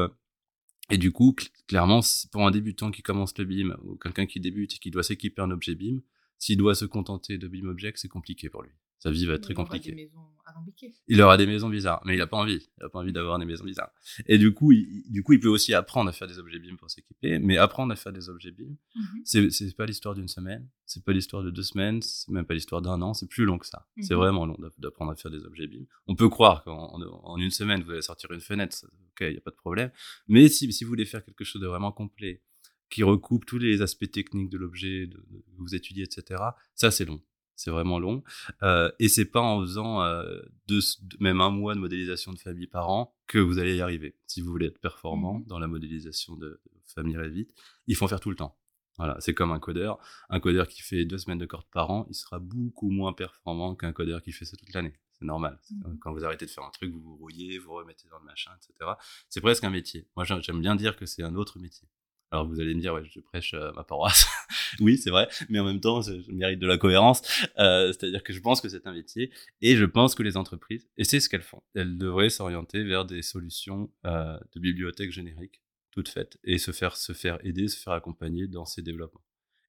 et 0.89 0.97
du 0.97 1.11
coup, 1.11 1.35
clairement, 1.67 1.99
pour 2.31 2.45
un 2.45 2.51
débutant 2.51 2.91
qui 2.91 3.01
commence 3.01 3.37
le 3.37 3.45
BIM 3.45 3.77
ou 3.83 3.95
quelqu'un 3.95 4.25
qui 4.25 4.39
débute 4.39 4.75
et 4.75 4.77
qui 4.77 4.89
doit 4.89 5.03
s'équiper 5.03 5.41
un 5.41 5.51
objet 5.51 5.75
BIM, 5.75 6.01
s'il 6.39 6.57
doit 6.57 6.75
se 6.75 6.85
contenter 6.85 7.37
de 7.37 7.47
BIMObject, 7.47 7.97
c'est 7.97 8.07
compliqué 8.07 8.49
pour 8.49 8.63
lui. 8.63 8.71
Sa 8.99 9.11
vie 9.11 9.25
va 9.25 9.33
être 9.33 9.43
très 9.43 9.53
compliquée. 9.53 9.91
Il 9.91 10.09
aura 10.15 10.63
des. 10.63 10.93
Il 11.07 11.21
aura 11.21 11.37
des 11.37 11.45
maisons 11.45 11.69
bizarres, 11.69 12.01
mais 12.05 12.15
il 12.15 12.17
n'a 12.17 12.27
pas 12.27 12.37
envie. 12.37 12.67
Il 12.77 12.83
n'a 12.83 12.89
pas 12.89 12.99
envie 12.99 13.13
d'avoir 13.13 13.37
des 13.37 13.45
maisons 13.45 13.63
bizarres. 13.63 13.91
Et 14.25 14.37
du 14.37 14.53
coup, 14.53 14.71
il, 14.71 15.03
du 15.11 15.21
coup, 15.23 15.33
il 15.33 15.39
peut 15.39 15.49
aussi 15.49 15.73
apprendre 15.73 16.09
à 16.09 16.13
faire 16.13 16.27
des 16.27 16.39
objets 16.39 16.57
BIM 16.57 16.77
pour 16.77 16.89
s'équiper. 16.89 17.37
Mais 17.39 17.57
apprendre 17.57 17.93
à 17.93 17.95
faire 17.95 18.11
des 18.11 18.29
objets 18.29 18.51
BIM, 18.51 18.75
mm 18.95 19.49
c'est 19.49 19.75
pas 19.75 19.85
l'histoire 19.85 20.15
d'une 20.15 20.27
semaine, 20.27 20.67
c'est 20.85 21.03
pas 21.03 21.11
l'histoire 21.11 21.43
de 21.43 21.51
deux 21.51 21.63
semaines, 21.63 22.01
c'est 22.01 22.29
même 22.29 22.45
pas 22.45 22.53
l'histoire 22.53 22.81
d'un 22.81 23.01
an, 23.01 23.13
c'est 23.13 23.27
plus 23.27 23.45
long 23.45 23.57
que 23.57 23.67
ça. 23.67 23.87
C'est 24.01 24.13
mhm. 24.13 24.19
vraiment 24.19 24.45
long 24.45 24.57
d'apprendre 24.77 25.11
à 25.11 25.15
faire 25.15 25.31
des 25.31 25.43
objets 25.45 25.67
BIM. 25.67 25.85
On 26.07 26.15
peut 26.15 26.29
croire 26.29 26.63
qu'en 26.63 26.99
en 26.99 27.37
une 27.37 27.51
semaine, 27.51 27.83
vous 27.83 27.91
allez 27.91 28.01
sortir 28.01 28.31
une 28.31 28.41
fenêtre, 28.41 28.77
ok, 28.85 29.21
il 29.21 29.31
n'y 29.31 29.37
a 29.37 29.41
pas 29.41 29.51
de 29.51 29.55
problème. 29.55 29.91
Mais 30.27 30.47
si, 30.47 30.71
si 30.73 30.83
vous 30.83 30.89
voulez 30.89 31.05
faire 31.05 31.23
quelque 31.23 31.43
chose 31.43 31.61
de 31.61 31.67
vraiment 31.67 31.91
complet, 31.91 32.41
qui 32.89 33.03
recoupe 33.03 33.45
tous 33.45 33.57
les 33.57 33.81
aspects 33.81 34.09
techniques 34.09 34.49
de 34.49 34.57
l'objet 34.57 35.09
que 35.11 35.57
vous 35.57 35.75
étudiez, 35.75 36.03
etc. 36.03 36.41
Ça, 36.73 36.91
c'est 36.91 37.05
long. 37.05 37.21
C'est 37.57 37.71
vraiment 37.71 37.97
long. 37.97 38.23
Euh, 38.61 38.91
et 38.99 39.09
c'est 39.09 39.25
pas 39.25 39.41
en 39.41 39.61
faisant 39.61 40.03
euh, 40.03 40.39
deux, 40.67 40.79
même 41.19 41.41
un 41.41 41.49
mois 41.49 41.73
de 41.73 41.79
modélisation 41.79 42.31
de 42.31 42.37
famille 42.37 42.67
par 42.67 42.89
an 42.89 43.15
que 43.25 43.39
vous 43.39 43.57
allez 43.57 43.75
y 43.75 43.81
arriver. 43.81 44.15
Si 44.27 44.41
vous 44.41 44.51
voulez 44.51 44.67
être 44.67 44.79
performant 44.79 45.39
mmh 45.39 45.45
dans 45.47 45.59
la 45.59 45.67
modélisation 45.67 46.35
de, 46.37 46.61
famille 46.85 47.17
Revit, 47.17 47.47
il 47.87 47.95
faut 47.95 48.05
en 48.05 48.07
faire 48.07 48.19
tout 48.19 48.29
le 48.29 48.35
temps. 48.35 48.57
Voilà, 48.97 49.17
c'est 49.19 49.33
comme 49.33 49.51
un 49.51 49.59
codeur. 49.59 49.99
Un 50.29 50.39
codeur 50.39 50.67
qui 50.67 50.81
fait 50.81 51.03
deux 51.03 51.17
semaines 51.17 51.37
de 51.39 51.45
corde 51.45 51.65
par 51.71 51.89
an, 51.89 52.05
il 52.09 52.15
sera 52.15 52.39
beaucoup 52.39 52.89
moins 52.89 53.13
performant 53.13 53.75
qu'un 53.75 53.91
codeur 53.91 54.21
qui 54.21 54.31
fait 54.31 54.45
ça 54.45 54.55
toute 54.55 54.73
l'année. 54.73 54.93
C'est 55.13 55.25
normal. 55.25 55.59
Mmh 55.71 55.97
quand 55.99 56.13
vous 56.13 56.23
arrêtez 56.23 56.45
de 56.45 56.51
faire 56.51 56.63
un 56.63 56.69
truc, 56.69 56.91
vous 56.91 57.01
vous 57.01 57.15
rouillez, 57.17 57.57
vous 57.57 57.73
remettez 57.73 58.07
dans 58.09 58.19
le 58.19 58.25
machin, 58.25 58.51
etc. 58.55 58.91
C'est 59.29 59.41
presque 59.41 59.63
un 59.63 59.71
métier. 59.71 60.07
Moi, 60.15 60.25
j'aime 60.25 60.61
bien 60.61 60.75
dire 60.75 60.95
que 60.95 61.07
c'est 61.07 61.23
un 61.23 61.35
autre 61.35 61.59
métier. 61.59 61.87
Alors 62.31 62.45
vous 62.45 62.59
allez 62.59 62.75
me 62.75 62.81
dire, 62.81 62.93
ouais, 62.93 63.03
je 63.05 63.19
prêche 63.21 63.53
euh, 63.53 63.71
ma 63.73 63.83
paroisse. 63.83 64.27
oui, 64.81 64.97
c'est 64.97 65.09
vrai, 65.09 65.29
mais 65.49 65.59
en 65.59 65.63
même 65.63 65.79
temps, 65.79 66.01
je, 66.01 66.29
mérite 66.31 66.59
de 66.59 66.67
la 66.67 66.77
cohérence. 66.77 67.21
Euh, 67.57 67.93
C'est-à-dire 67.93 68.23
que 68.23 68.33
je 68.33 68.41
pense 68.41 68.59
que 68.59 68.67
c'est 68.67 68.85
un 68.85 68.93
métier 68.93 69.31
et 69.61 69.75
je 69.75 69.85
pense 69.85 70.13
que 70.13 70.23
les 70.23 70.35
entreprises, 70.35 70.89
et 70.97 71.03
c'est 71.05 71.19
ce 71.19 71.29
qu'elles 71.29 71.41
font, 71.41 71.63
elles 71.73 71.97
devraient 71.97 72.29
s'orienter 72.29 72.83
vers 72.83 73.05
des 73.05 73.21
solutions 73.21 73.89
euh, 74.05 74.37
de 74.53 74.59
bibliothèques 74.59 75.11
génériques 75.11 75.61
toutes 75.91 76.09
faites 76.09 76.37
et 76.43 76.59
se 76.59 76.71
faire 76.71 76.95
se 76.95 77.13
faire 77.13 77.39
aider, 77.43 77.67
se 77.67 77.79
faire 77.79 77.93
accompagner 77.93 78.47
dans 78.47 78.65
ces 78.65 78.83
développements 78.83 79.23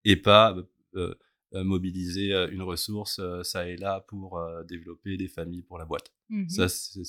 et 0.04 0.16
pas 0.16 0.54
euh, 0.94 1.14
euh 1.54 1.64
mobiliser 1.64 2.34
une 2.50 2.60
ressource 2.60 3.18
ça 3.42 3.66
et 3.66 3.78
là 3.78 4.04
pour 4.06 4.38
développer 4.68 5.16
des 5.16 5.28
familles 5.28 5.62
pour 5.62 5.78
la 5.78 5.86
boîte. 5.86 6.12
Mmh 6.28 6.48
ça, 6.50 6.68
c 6.68 7.00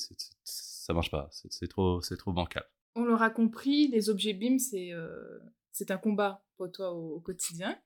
ça 0.44 0.94
marche 0.94 1.10
pas. 1.10 1.28
C'est 1.30 1.68
trop, 1.68 2.00
c'est 2.00 2.16
trop 2.16 2.32
bancal 2.32 2.64
on 2.94 3.04
l'aura 3.04 3.30
compris, 3.30 3.88
les 3.88 4.10
objets 4.10 4.32
BIM, 4.32 4.56
euh, 4.74 5.38
c'est 5.72 5.90
un 5.90 5.98
combat 5.98 6.44
pour 6.56 6.70
toi 6.70 6.92
au, 6.92 7.20
quotidien. 7.20 7.78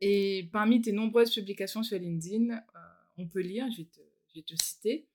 Et 0.00 0.48
parmi 0.52 0.80
tes 0.80 0.92
nombreuses 0.92 1.34
publications 1.34 1.82
sur 1.82 1.98
LinkedIn, 1.98 2.50
euh, 2.50 2.78
on 3.16 3.26
peut 3.26 3.40
lire, 3.40 3.66
je 3.72 3.78
vais, 3.78 4.42
te, 4.42 4.54
citer, 4.62 5.08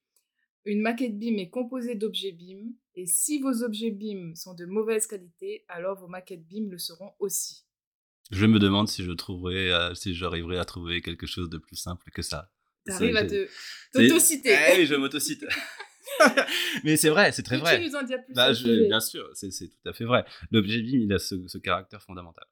une 0.65 0.81
maquette 0.81 1.17
BIM 1.17 1.37
est 1.37 1.49
composée 1.49 1.95
d'objets 1.95 2.31
BIM, 2.31 2.73
et 2.95 3.05
si 3.05 3.39
vos 3.39 3.63
objets 3.63 3.91
BIM 3.91 4.35
sont 4.35 4.53
de 4.53 4.65
mauvaise 4.65 5.07
qualité, 5.07 5.65
alors 5.67 5.97
vos 5.97 6.07
maquettes 6.07 6.45
BIM 6.45 6.69
le 6.69 6.77
seront 6.77 7.13
aussi. 7.19 7.65
Je 8.31 8.45
me 8.45 8.59
demande 8.59 8.87
si 8.87 9.03
je 9.03 9.11
trouverai, 9.11 9.71
euh, 9.71 9.93
si 9.95 10.13
j'arriverai 10.13 10.57
à 10.57 10.65
trouver 10.65 11.01
quelque 11.01 11.27
chose 11.27 11.49
de 11.49 11.57
plus 11.57 11.75
simple 11.75 12.09
que 12.11 12.21
ça. 12.21 12.51
T'arrives 12.85 13.15
à 13.15 13.25
te 13.25 13.47
t'auto-citer. 13.93 14.55
oui, 14.77 14.85
je 14.85 14.95
m'auto-cite. 14.95 15.45
mais 16.84 16.97
c'est 16.97 17.10
vrai, 17.10 17.32
c'est 17.32 17.43
très 17.43 17.58
vrai. 17.58 17.80
Tu 17.80 17.89
nous 17.89 17.95
en 17.95 18.04
dis 18.04 18.13
plus 18.26 18.34
bah, 18.34 18.52
Bien 18.54 18.99
sûr, 18.99 19.30
c'est 19.34 19.49
tout 19.49 19.89
à 19.89 19.93
fait 19.93 20.06
vrai. 20.06 20.26
L'objet 20.52 20.82
BIM, 20.82 20.99
il 20.99 21.13
a 21.13 21.19
ce, 21.19 21.58
caractère 21.58 22.02
fondamental. 22.02 22.45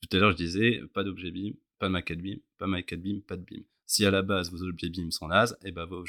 Tout 0.00 0.16
à 0.16 0.20
l'heure, 0.20 0.32
je 0.32 0.36
disais, 0.36 0.80
pas 0.94 1.04
d'objet 1.04 1.30
BIM, 1.30 1.52
pas 1.78 1.86
de 1.86 1.92
maquette 1.92 2.20
BIM, 2.20 2.36
pas 2.58 2.66
de 2.66 2.70
maquette 2.70 3.02
BIM, 3.02 3.20
pas 3.20 3.36
de 3.36 3.42
BIM. 3.42 3.62
Si 3.86 4.04
à 4.04 4.10
la 4.10 4.22
base 4.22 4.50
vos 4.50 4.62
objets 4.62 4.90
BIM 4.90 5.10
sont 5.10 5.28
nazes, 5.28 5.56
et 5.62 5.68
eh 5.68 5.72
ben 5.72 5.86
vos, 5.86 6.04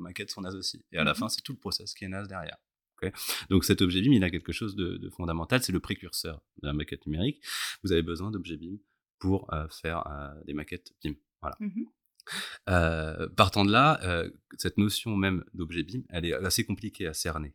maquettes 0.00 0.30
sont 0.30 0.40
nazes 0.40 0.56
aussi. 0.56 0.84
Et 0.92 0.98
à 0.98 1.04
la 1.04 1.12
mhm. 1.12 1.18
fin, 1.18 1.28
c'est 1.28 1.42
tout 1.42 1.52
le 1.52 1.58
process 1.58 1.94
qui 1.94 2.04
est 2.04 2.08
naze 2.08 2.28
derrière. 2.28 2.56
Donc 3.48 3.64
cet 3.64 3.80
objet 3.80 4.02
BIM, 4.02 4.12
il 4.12 4.24
a 4.24 4.30
quelque 4.30 4.52
chose 4.52 4.76
de, 4.76 5.08
fondamental, 5.10 5.62
c'est 5.62 5.72
le 5.72 5.80
précurseur 5.80 6.42
de 6.62 6.66
la 6.66 6.72
maquette 6.74 7.06
numérique. 7.06 7.42
Vous 7.82 7.92
avez 7.92 8.02
besoin 8.02 8.30
d'objets 8.30 8.56
BIM 8.56 8.76
pour 9.18 9.52
euh, 9.54 9.68
faire 9.68 10.06
euh, 10.06 10.44
des 10.44 10.52
maquettes 10.52 10.92
BIM. 11.02 11.14
Voilà. 11.40 11.56
Mhm. 11.60 11.86
Euh, 12.68 13.28
partant 13.36 13.64
de 13.64 13.72
là, 13.72 14.00
euh, 14.04 14.30
cette 14.58 14.78
notion 14.78 15.16
même 15.16 15.44
d'objet 15.54 15.82
BIM, 15.82 16.02
elle 16.08 16.26
est 16.26 16.34
assez 16.34 16.64
compliquée 16.64 17.06
à 17.06 17.14
cerner. 17.14 17.54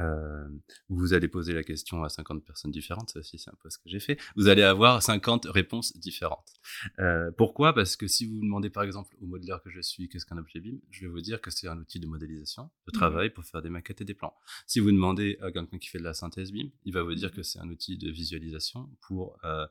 Euh, 0.00 0.48
vous 0.88 1.12
allez 1.12 1.28
poser 1.28 1.52
la 1.52 1.62
question 1.62 2.02
à 2.04 2.08
50 2.08 2.44
personnes 2.44 2.70
différentes, 2.70 3.10
ça 3.10 3.18
aussi 3.18 3.38
c'est 3.38 3.50
un 3.50 3.56
peu 3.62 3.70
ce 3.70 3.78
que 3.78 3.88
j'ai 3.88 4.00
fait, 4.00 4.18
vous 4.36 4.48
allez 4.48 4.62
avoir 4.62 5.02
50 5.02 5.46
réponses 5.46 5.96
différentes. 5.96 6.52
Euh, 6.98 7.30
pourquoi? 7.36 7.74
Parce 7.74 7.96
que 7.96 8.06
si 8.06 8.26
vous 8.26 8.40
demandez 8.40 8.70
par 8.70 8.82
exemple 8.82 9.16
au 9.20 9.26
modeleur 9.26 9.62
que 9.62 9.70
je 9.70 9.80
suis 9.80 10.08
qu'est-ce 10.08 10.26
qu'un 10.26 10.38
objet 10.38 10.60
BIM, 10.60 10.78
je 10.90 11.02
vais 11.02 11.08
vous 11.08 11.20
dire 11.20 11.40
que 11.40 11.50
c'est 11.50 11.68
un 11.68 11.78
outil 11.78 12.00
de 12.00 12.06
modélisation, 12.06 12.64
de 12.64 12.68
mmh 12.90 12.98
travail 12.98 13.30
pour 13.30 13.44
faire 13.44 13.62
des 13.62 13.70
maquettes 13.70 14.00
et 14.00 14.04
des 14.04 14.14
plans. 14.14 14.34
Si 14.66 14.80
vous 14.80 14.90
demandez 14.90 15.38
à 15.40 15.52
quelqu'un 15.52 15.78
qui 15.78 15.88
fait 15.88 15.98
de 15.98 16.04
la 16.04 16.14
synthèse 16.14 16.52
BIM, 16.52 16.68
il 16.84 16.92
va 16.92 17.02
vous 17.02 17.14
dire 17.14 17.28
mmh 17.28 17.32
que 17.32 17.42
c'est 17.42 17.58
un 17.58 17.68
outil 17.68 17.96
de 17.96 18.10
visualisation 18.10 18.88
pour 19.00 19.38
euh, 19.44 19.66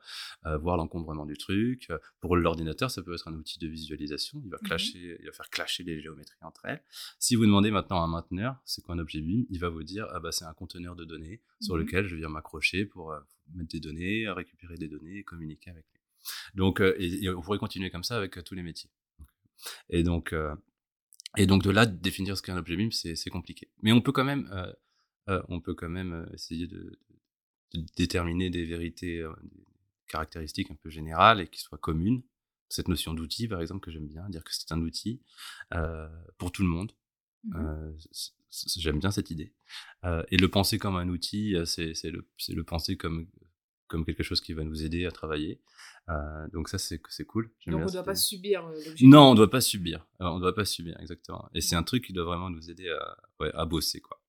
euh, 0.45 0.57
voir 0.57 0.77
l'encombrement 0.77 1.25
du 1.25 1.37
truc. 1.37 1.91
Pour 2.19 2.37
l'ordinateur, 2.37 2.91
ça 2.91 3.01
peut 3.01 3.13
être 3.13 3.27
un 3.27 3.33
outil 3.33 3.59
de 3.59 3.67
visualisation, 3.67 4.41
il 4.43 4.49
va, 4.49 4.57
mmh 4.57 4.67
clasher, 4.67 5.17
il 5.19 5.25
va 5.25 5.31
faire 5.31 5.49
clasher 5.49 5.83
les 5.83 6.01
géométries 6.01 6.37
entre 6.41 6.65
elles. 6.65 6.81
Si 7.19 7.35
vous 7.35 7.45
demandez 7.45 7.71
maintenant 7.71 8.01
à 8.01 8.05
un 8.05 8.07
mainteneur 8.07 8.57
c'est 8.65 8.81
quoi 8.81 8.95
un 8.95 8.99
objet 8.99 9.21
BIM, 9.21 9.43
il 9.49 9.59
va 9.59 9.69
vous 9.69 9.83
dire 9.83 10.07
ah 10.17 10.19
bah, 10.19 10.31
c'est 10.31 10.45
un 10.45 10.53
conteneur 10.53 10.95
de 10.95 11.05
données 11.05 11.41
sur 11.61 11.75
mmh 11.75 11.79
lequel 11.79 12.07
je 12.07 12.15
viens 12.15 12.27
m'accrocher 12.27 12.85
pour 12.85 13.11
euh, 13.11 13.19
mettre 13.53 13.69
des 13.69 13.79
données, 13.79 14.27
récupérer 14.29 14.75
des 14.75 14.87
données 14.87 15.19
et 15.19 15.23
communiquer 15.23 15.69
avec 15.69 15.85
lui. 15.93 16.01
Donc, 16.55 16.81
euh, 16.81 16.95
et, 16.97 17.29
on 17.29 17.39
pourrait 17.39 17.59
continuer 17.59 17.91
comme 17.91 18.03
ça 18.03 18.17
avec 18.17 18.35
euh, 18.37 18.41
tous 18.41 18.55
les 18.55 18.63
métiers. 18.63 18.89
Et 19.89 20.01
donc, 20.01 20.35
et 21.35 21.47
donc 21.47 21.63
de 21.63 21.71
là, 21.71 21.85
définir 21.85 22.37
ce 22.37 22.43
qu'est 22.43 22.51
un 22.51 22.57
objet 22.57 22.75
BIM, 22.75 22.91
c'est 22.91 23.29
compliqué. 23.29 23.69
Mais 23.81 23.91
on 23.91 24.01
peut 24.01 24.11
quand 24.11 24.23
même, 24.23 24.51
on 25.27 25.61
peut 25.61 25.73
quand 25.73 25.89
même 25.89 26.29
essayer 26.31 26.67
de, 26.67 26.99
déterminer 27.95 28.51
des 28.51 28.65
vérités, 28.65 29.27
des 29.43 29.65
caractéristiques 30.07 30.69
un 30.69 30.75
peu 30.75 30.91
générales 30.91 31.41
et 31.41 31.47
qui 31.47 31.59
soient 31.59 31.79
communes. 31.79 32.21
Cette 32.69 32.87
notion 32.87 33.15
d'outil, 33.15 33.47
par 33.47 33.61
exemple, 33.61 33.83
que 33.83 33.89
j'aime 33.89 34.07
bien, 34.07 34.29
dire 34.29 34.43
que 34.43 34.53
c'est 34.53 34.71
un 34.71 34.81
outil 34.81 35.23
pour 36.37 36.51
tout 36.51 36.61
le 36.61 36.69
monde. 36.69 36.91
Mmh 37.45 37.93
j'aime 38.49 38.99
bien 38.99 39.11
cette 39.11 39.31
idée. 39.31 39.53
Euh, 40.05 40.23
et 40.31 40.37
le 40.37 40.49
penser 40.49 40.77
comme 40.77 40.95
un 40.95 41.09
outil, 41.09 41.55
euh, 41.55 41.65
c'est 41.65 41.93
le, 42.03 42.27
le 42.49 42.63
penser 42.63 42.97
comme, 42.97 43.27
comme 43.87 44.05
quelque 44.05 44.23
chose 44.23 44.41
qui 44.41 44.53
va 44.53 44.63
nous 44.63 44.83
aider 44.83 45.05
à 45.05 45.11
travailler. 45.11 45.61
Euh, 46.09 46.47
donc 46.53 46.69
ça, 46.69 46.77
c'est 46.77 46.99
cool. 47.25 47.51
Donc 47.67 47.81
on 47.81 47.85
ne 47.85 47.91
doit 47.91 48.03
pas 48.03 48.15
subir 48.15 48.69
Non, 49.01 49.29
on 49.29 49.31
ne 49.31 49.37
doit 49.37 49.49
pas 49.49 49.61
subir. 49.61 50.07
on 50.19 50.35
ne 50.35 50.41
doit 50.41 50.55
pas 50.55 50.65
subir, 50.65 50.99
exactement. 50.99 51.49
Et 51.53 51.61
c'est 51.61 51.75
un 51.75 51.83
truc 51.83 52.05
qui 52.05 52.13
doit 52.13 52.25
vraiment 52.25 52.49
nous 52.49 52.69
aider 52.69 52.89
à, 52.89 53.17
ouais, 53.39 53.51
à 53.53 53.65
bosser, 53.65 54.01
quoi. 54.01 54.21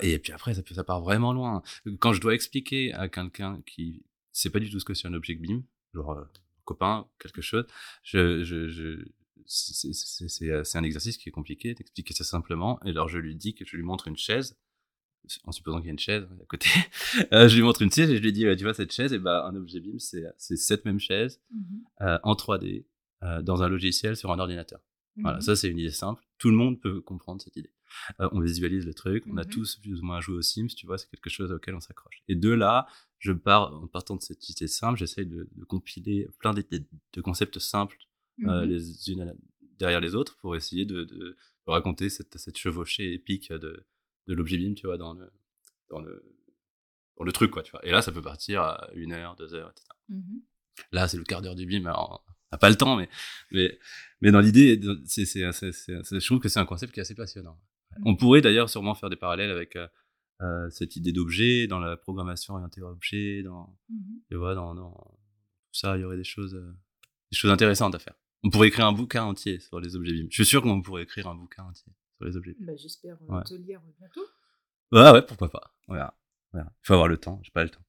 et 0.00 0.18
puis 0.18 0.32
après, 0.32 0.54
ça, 0.54 0.62
ça 0.70 0.84
part 0.84 1.02
vraiment 1.02 1.32
loin. 1.32 1.62
Quand 1.98 2.12
je 2.12 2.20
dois 2.20 2.34
expliquer 2.34 2.94
à 2.94 3.08
quelqu'un 3.08 3.60
qui 3.66 4.04
sait 4.32 4.50
pas 4.50 4.60
du 4.60 4.70
tout 4.70 4.80
ce 4.80 4.84
que 4.84 4.94
c'est 4.94 5.08
un 5.08 5.14
objet 5.14 5.34
BIM, 5.34 5.62
genre 5.94 6.26
copain, 6.66 7.08
quelque 7.18 7.40
chose, 7.40 7.66
je, 8.02 8.44
je, 8.44 8.80
euh, 8.80 9.04
c'est 9.46 10.78
un 10.78 10.82
exercice 10.82 11.18
qui 11.18 11.28
est 11.28 11.32
compliqué 11.32 11.74
d'expliquer 11.74 12.14
ça 12.14 12.24
simplement. 12.24 12.80
Et 12.84 12.90
alors 12.90 13.08
je 13.08 13.18
lui 13.18 13.34
dis 13.34 13.54
que 13.54 13.64
je 13.64 13.76
lui 13.76 13.82
montre 13.82 14.08
une 14.08 14.16
chaise, 14.16 14.56
en 15.44 15.52
supposant 15.52 15.78
qu'il 15.78 15.86
y 15.86 15.90
a 15.90 15.92
une 15.92 15.98
chaise 15.98 16.24
à 16.24 16.44
côté. 16.46 16.68
Euh, 17.32 17.48
je 17.48 17.56
lui 17.56 17.62
montre 17.62 17.82
une 17.82 17.90
chaise 17.90 18.10
et 18.10 18.16
je 18.16 18.22
lui 18.22 18.32
dis, 18.32 18.44
tu 18.56 18.64
vois 18.64 18.74
cette 18.74 18.92
chaise, 18.92 19.12
et 19.12 19.18
ben 19.18 19.42
un 19.44 19.54
objet 19.56 19.80
BIM, 19.80 19.98
c'est 19.98 20.56
cette 20.56 20.84
même 20.84 21.00
chaise 21.00 21.40
mmh 21.50 21.62
euh, 22.02 22.18
en 22.24 22.34
3D 22.34 22.84
dans 23.42 23.62
un 23.62 23.68
logiciel 23.68 24.16
sur 24.16 24.30
un 24.30 24.38
ordinateur. 24.38 24.80
Voilà, 25.16 25.38
mmh 25.38 25.42
ça 25.42 25.56
c'est 25.56 25.68
une 25.68 25.78
idée 25.78 25.90
simple. 25.90 26.22
Tout 26.38 26.50
le 26.50 26.56
monde 26.56 26.80
peut 26.80 27.00
comprendre 27.00 27.40
cette 27.40 27.56
idée. 27.56 27.72
on 28.18 28.40
visualise 28.40 28.84
le 28.84 28.92
truc, 28.92 29.24
on 29.26 29.36
a 29.38 29.42
mmh 29.42 29.46
tous 29.46 29.76
plus 29.76 30.00
ou 30.00 30.04
moins 30.04 30.20
joué 30.20 30.36
aux 30.36 30.42
Sims, 30.42 30.68
tu 30.76 30.86
vois, 30.86 30.98
c'est 30.98 31.08
quelque 31.08 31.30
chose 31.30 31.50
auquel 31.50 31.74
on 31.74 31.80
s'accroche. 31.80 32.22
Et 32.28 32.34
de 32.34 32.50
là, 32.50 32.86
je 33.18 33.32
pars, 33.32 33.72
en 33.72 33.86
partant 33.86 34.16
de 34.16 34.22
cette 34.22 34.48
idée 34.50 34.68
simple, 34.68 34.98
j'essaye 34.98 35.26
de, 35.26 35.48
compiler 35.66 36.28
plein 36.38 36.52
de, 36.52 36.62
de 36.70 37.20
concepts 37.20 37.58
simples 37.58 37.96
euh, 38.44 38.66
mmh 38.66 38.68
les 38.68 39.10
unes 39.10 39.34
derrière 39.78 40.00
les 40.00 40.14
autres 40.14 40.36
pour 40.38 40.56
essayer 40.56 40.84
de, 40.84 41.04
de, 41.04 41.36
raconter 41.66 42.08
cette, 42.08 42.38
cette, 42.38 42.56
chevauchée 42.56 43.12
épique 43.12 43.52
de, 43.52 43.84
de 44.26 44.34
l'objet 44.34 44.56
BIM, 44.56 44.74
tu 44.74 44.86
vois, 44.86 44.96
dans 44.96 45.14
le, 45.14 45.30
dans 45.90 46.00
le, 46.00 46.24
dans 47.18 47.24
le 47.24 47.32
truc, 47.32 47.50
quoi, 47.50 47.62
tu 47.62 47.72
vois. 47.72 47.84
Et 47.84 47.90
là, 47.90 48.02
ça 48.02 48.12
peut 48.12 48.22
partir 48.22 48.62
à 48.62 48.88
une 48.94 49.12
heure, 49.12 49.34
deux 49.36 49.52
heures, 49.54 49.70
etc. 49.70 49.88
Mmh 50.08 50.38
là, 50.92 51.08
c'est 51.08 51.16
le 51.16 51.24
quart 51.24 51.40
d'heure 51.40 51.54
du 51.54 51.64
BIM, 51.64 51.86
alors 51.86 52.22
on 52.26 52.54
n'a 52.54 52.58
pas 52.58 52.68
le 52.68 52.76
temps, 52.76 52.96
mais, 52.96 53.08
mais, 53.50 53.78
mais 54.20 54.30
dans 54.30 54.40
l'idée, 54.40 54.78
je 54.80 56.26
trouve 56.26 56.38
que 56.38 56.48
c'est 56.50 56.60
un 56.60 56.66
concept 56.66 56.92
qui 56.92 57.00
est 57.00 57.02
assez 57.02 57.14
passionnant. 57.14 57.58
On 58.04 58.12
mmh. 58.12 58.16
pourrait 58.18 58.40
d'ailleurs 58.42 58.68
sûrement 58.68 58.94
faire 58.94 59.08
des 59.08 59.16
parallèles 59.16 59.50
avec, 59.50 59.74
euh, 59.76 59.88
euh, 60.42 60.68
cette 60.68 60.96
idée 60.96 61.12
d'objet, 61.12 61.66
dans 61.66 61.78
la 61.78 61.96
programmation 61.96 62.54
orientée 62.54 62.82
objet, 62.82 63.42
dans, 63.42 63.74
Mhm. 63.88 64.20
tu 64.28 64.36
vois, 64.36 64.54
dans, 64.54 64.74
dans 64.74 64.92
tout 64.92 65.72
ça, 65.72 65.96
il 65.96 66.02
y 66.02 66.04
aurait 66.04 66.18
des 66.18 66.24
choses, 66.24 66.52
des 66.52 67.36
choses 67.36 67.50
intéressantes 67.50 67.94
à 67.94 67.98
faire. 67.98 68.14
On 68.46 68.50
pourrait 68.50 68.68
écrire 68.68 68.86
un 68.86 68.92
bouquin 68.92 69.24
entier 69.24 69.58
sur 69.58 69.80
les 69.80 69.96
objets 69.96 70.12
BIM. 70.12 70.26
Je 70.30 70.34
suis 70.36 70.46
sûr 70.46 70.62
qu'on 70.62 70.80
pourrait 70.80 71.02
écrire 71.02 71.26
un 71.26 71.34
bouquin 71.34 71.64
entier 71.64 71.92
sur 72.16 72.24
les 72.26 72.36
objets 72.36 72.54
BIM. 72.56 72.66
Bah, 72.66 72.76
J'espère 72.76 73.18
euh, 73.28 73.34
Ouais. 73.38 73.42
te 73.42 73.54
lire 73.54 73.80
bientôt. 73.98 74.24
Ouais, 74.92 75.10
ouais, 75.10 75.22
pourquoi 75.26 75.50
pas. 75.50 75.74
On 75.88 75.94
verra. 75.94 76.16
Il 76.54 76.62
faut 76.84 76.92
avoir 76.94 77.08
le 77.08 77.16
temps. 77.18 77.40
J'ai 77.42 77.50
pas 77.50 77.64
le 77.64 77.70
temps. 77.70 77.80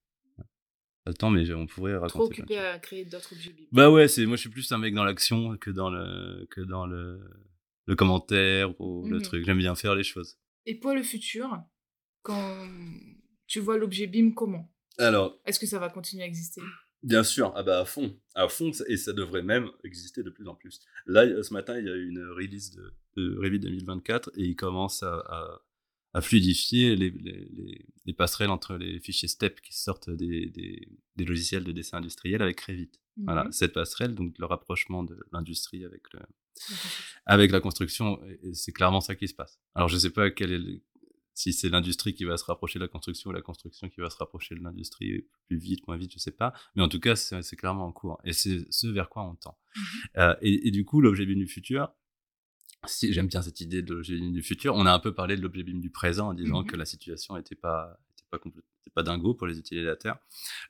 Pas 1.06 1.12
le 1.12 1.14
temps, 1.14 1.30
mais 1.30 1.54
on 1.54 1.68
pourrait 1.68 1.94
raconter. 1.96 2.10
Trop 2.14 2.26
occupé 2.26 2.58
à 2.58 2.80
créer 2.80 3.06
d'autres 3.06 3.32
objets 3.34 3.52
BIM. 3.54 3.66
Bah 3.72 3.92
ouais, 3.92 4.08
c'est 4.08 4.26
moi 4.26 4.36
je 4.36 4.42
suis 4.42 4.50
plus 4.50 4.70
un 4.72 4.80
mec 4.80 4.96
dans 4.96 5.04
l'action 5.06 5.56
que 5.58 5.70
dans 5.70 5.92
le 5.92 6.48
que 6.50 6.62
dans 6.62 6.88
le 6.88 7.22
le 7.86 7.96
commentaire 7.96 8.82
ou 8.82 9.08
le 9.08 9.18
Mhm. 9.18 9.22
truc. 9.22 9.46
J'aime 9.46 9.60
bien 9.60 9.76
faire 9.76 9.94
les 9.96 10.04
choses. 10.04 10.38
Et 10.66 10.74
pour 10.76 10.94
le 10.96 11.04
futur, 11.04 11.62
quand 12.24 12.68
tu 13.46 13.60
vois 13.60 13.78
l'objet 13.78 14.08
BIM 14.08 14.32
comment? 14.34 14.74
Alors, 14.98 15.40
Est-ce 15.46 15.60
que 15.60 15.68
ça 15.68 15.78
va 15.80 15.90
continuer 15.90 16.24
à 16.24 16.26
exister? 16.28 16.62
Bien 17.04 17.24
sûr, 17.24 17.54
ah 17.56 17.64
bah 17.64 17.80
à 17.82 17.86
fond, 17.86 18.20
à 18.36 18.48
fond, 18.48 18.72
et 18.88 18.98
ça 18.98 19.14
devrait 19.14 19.44
même 19.44 19.70
exister 19.84 20.24
de 20.24 20.30
plus 20.30 20.48
en 20.48 20.56
plus. 20.56 20.80
Là, 21.06 21.26
ce 21.44 21.54
matin, 21.54 21.78
il 21.80 21.86
y 21.86 21.90
a 21.90 21.96
eu 21.96 22.08
une 22.10 22.24
release 22.30 22.72
de, 22.72 22.94
de 23.18 23.38
Revit 23.38 23.60
2024 23.60 24.32
et 24.36 24.44
il 24.44 24.56
commence 24.56 25.04
à, 25.04 25.16
à, 25.28 25.62
à 26.14 26.22
fluidifier 26.22 26.96
les, 26.96 27.10
les, 27.12 27.48
les, 27.54 27.86
les 28.06 28.14
passerelles 28.14 28.50
entre 28.50 28.76
les 28.78 29.00
fichiers 29.00 29.28
STEP 29.28 29.62
qui 29.62 29.76
sortent 29.78 30.10
des, 30.10 30.48
des, 30.48 30.88
des 31.16 31.26
logiciels 31.26 31.64
de 31.64 31.72
dessin 31.72 31.98
industriel 31.98 32.42
avec 32.42 32.60
Revit. 32.62 32.92
Voilà, 33.18 33.46
Mhm. 33.46 33.52
cette 33.52 33.74
passerelle, 33.74 34.14
donc 34.14 34.38
le 34.38 34.46
rapprochement 34.46 35.04
de 35.04 35.18
l'industrie 35.32 35.84
avec 35.84 36.04
le, 36.14 36.20
avec 37.26 37.52
la 37.52 37.60
construction, 37.60 38.20
et- 38.26 38.54
c'est 38.54 38.72
clairement 38.72 39.02
ça 39.02 39.16
qui 39.16 39.28
se 39.28 39.34
passe. 39.34 39.60
Alors 39.76 39.90
je 39.90 39.98
sais 39.98 40.12
pas 40.12 40.30
quel 40.32 40.52
est 40.52 40.58
le- 40.60 40.82
si 41.40 41.54
c'est 41.54 41.70
l'industrie 41.70 42.16
qui 42.16 42.24
va 42.26 42.36
se 42.36 42.44
rapprocher 42.46 42.80
de 42.80 42.84
la 42.84 42.88
construction 42.88 43.30
ou 43.30 43.34
la 43.34 43.42
construction 43.44 43.90
qui 43.90 44.02
va 44.02 44.10
se 44.10 44.18
rapprocher 44.18 44.56
de 44.56 44.62
l'industrie 44.62 45.28
plus 45.48 45.58
vite, 45.58 45.86
moins 45.88 45.96
vite, 45.98 46.12
je 46.14 46.18
sais 46.20 46.32
pas. 46.32 46.52
Mais 46.76 46.82
en 46.82 46.90
tout 46.90 47.00
cas, 47.00 47.16
c'est 47.16 47.56
clairement 47.56 47.86
en 47.86 47.92
cours. 47.92 48.20
Et 48.24 48.34
c'est 48.34 48.66
ce 48.72 48.88
vers 48.88 49.08
quoi 49.08 49.24
on 49.24 49.36
tend. 49.36 49.56
Mhm. 49.76 49.84
Euh, 50.18 50.36
et, 50.42 50.68
et 50.68 50.72
du 50.72 50.84
coup, 50.84 51.00
l'objet 51.00 51.26
BIM 51.28 51.36
du 51.38 51.48
futur, 51.48 51.92
si 52.88 53.14
j'aime 53.14 53.28
bien 53.28 53.42
cette 53.44 53.62
idée 53.62 53.82
de 53.84 53.94
l'objet 53.94 54.16
BIM 54.16 54.32
du 54.32 54.42
futur, 54.42 54.74
on 54.76 54.86
a 54.88 54.92
un 54.92 55.00
peu 55.00 55.14
parlé 55.14 55.36
de 55.38 55.42
l'objet 55.42 55.62
BIM 55.64 55.80
du 55.80 55.92
présent 55.92 56.30
en 56.30 56.34
disant 56.34 56.62
Mhm. 56.62 56.68
que 56.68 56.76
la 56.76 56.86
situation 56.86 57.36
n'était 57.36 57.56
pas, 57.56 58.00
était 58.14 58.26
pas, 58.32 58.38
était 58.38 58.94
pas 58.96 59.04
dingo 59.04 59.34
pour 59.36 59.46
les 59.46 59.60
utilisateurs. 59.60 60.18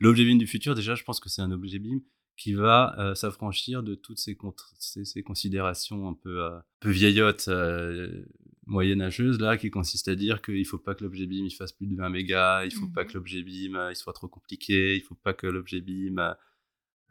L'objet 0.02 0.26
BIM 0.26 0.38
du 0.38 0.48
futur, 0.48 0.76
déjà, 0.76 0.96
je 0.96 1.04
pense 1.06 1.20
que 1.22 1.30
c'est 1.30 1.42
un 1.42 1.52
objet 1.52 1.80
BIM 1.80 2.00
qui 2.36 2.54
va 2.54 2.96
euh, 3.00 3.16
s'affranchir 3.16 3.84
de 3.84 3.96
toutes 3.96 4.20
ces, 4.20 4.36
contre- 4.36 4.74
ces, 4.80 5.06
ces 5.06 5.24
considérations 5.24 6.08
un 6.10 6.14
peu, 6.14 6.44
euh, 6.44 6.60
peu 6.82 6.90
vieillottes, 6.92 7.48
euh, 7.48 8.26
moyenâgeuses, 8.68 9.40
là, 9.40 9.58
qui 9.58 9.70
consistent 9.72 10.08
à 10.10 10.16
dire 10.16 10.42
qu'il 10.42 10.66
faut 10.66 10.78
pas 10.78 10.94
que 10.96 11.04
l'objet 11.04 11.26
BIM 11.26 11.46
il 11.46 11.52
fasse 11.56 11.72
plus 11.72 11.88
de 11.88 11.96
20 11.96 12.10
mégas, 12.10 12.66
il 12.66 12.72
faut 12.72 12.88
pas 12.88 13.04
Mhm. 13.04 13.08
que 13.10 13.14
l'objet 13.16 13.42
BIM 13.44 13.76
euh, 13.76 13.92
il 13.92 13.96
soit 13.96 14.14
trop 14.14 14.28
compliqué, 14.28 14.96
il 14.96 15.02
faut 15.02 15.16
pas 15.16 15.34
que 15.34 15.48
l'objet 15.48 15.82
BIM 15.82 16.18
euh, 16.20 16.34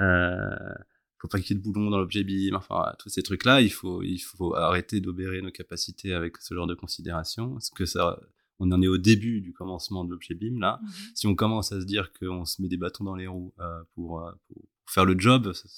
euh, 0.00 0.74
faut 1.18 1.28
pas 1.28 1.40
qu'il 1.40 1.56
y 1.56 1.58
ait 1.58 1.62
de 1.62 1.64
boulons 1.64 1.90
dans 1.90 1.98
l'objet 1.98 2.24
BIM, 2.24 2.54
enfin, 2.54 2.74
voilà, 2.76 2.94
tous 2.98 3.08
ces 3.08 3.22
trucs-là, 3.22 3.62
il 3.62 3.70
faut, 3.72 4.02
il 4.02 4.18
faut 4.18 4.54
arrêter 4.54 5.00
d'obérer 5.00 5.40
nos 5.40 5.50
capacités 5.50 6.12
avec 6.12 6.36
ce 6.38 6.54
genre 6.54 6.66
de 6.66 6.74
considération, 6.74 7.52
parce 7.54 7.70
que 7.70 7.86
ça, 7.86 8.20
on 8.58 8.70
en 8.70 8.80
est 8.82 8.86
au 8.88 8.98
début 8.98 9.40
du 9.40 9.52
commencement 9.54 10.04
de 10.04 10.10
l'objet 10.10 10.34
BIM, 10.34 10.60
là. 10.60 10.78
Mhm. 10.82 10.88
Si 11.14 11.26
on 11.26 11.34
commence 11.34 11.72
à 11.72 11.80
se 11.80 11.86
dire 11.86 12.12
qu'on 12.12 12.44
se 12.44 12.60
met 12.60 12.68
des 12.68 12.76
bâtons 12.76 13.04
dans 13.04 13.16
les 13.16 13.26
roues 13.26 13.54
euh, 13.60 13.82
pour, 13.94 14.20
euh, 14.20 14.32
pour 14.48 14.62
faire 14.88 15.04
le 15.06 15.18
job, 15.18 15.52
c'est 15.54 15.68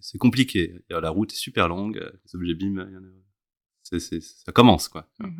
c'est 0.00 0.18
compliqué. 0.18 0.80
La 0.88 1.10
route 1.10 1.32
est 1.32 1.36
super 1.36 1.68
longue, 1.68 1.98
euh, 1.98 2.10
les 2.24 2.34
objets 2.34 2.54
BIM, 2.54 2.86
il 2.88 2.94
y 2.94 2.96
en 2.96 3.04
a- 3.04 3.25
ça 3.90 4.52
commence, 4.52 4.88
quoi. 4.88 5.08
Mhm. 5.20 5.36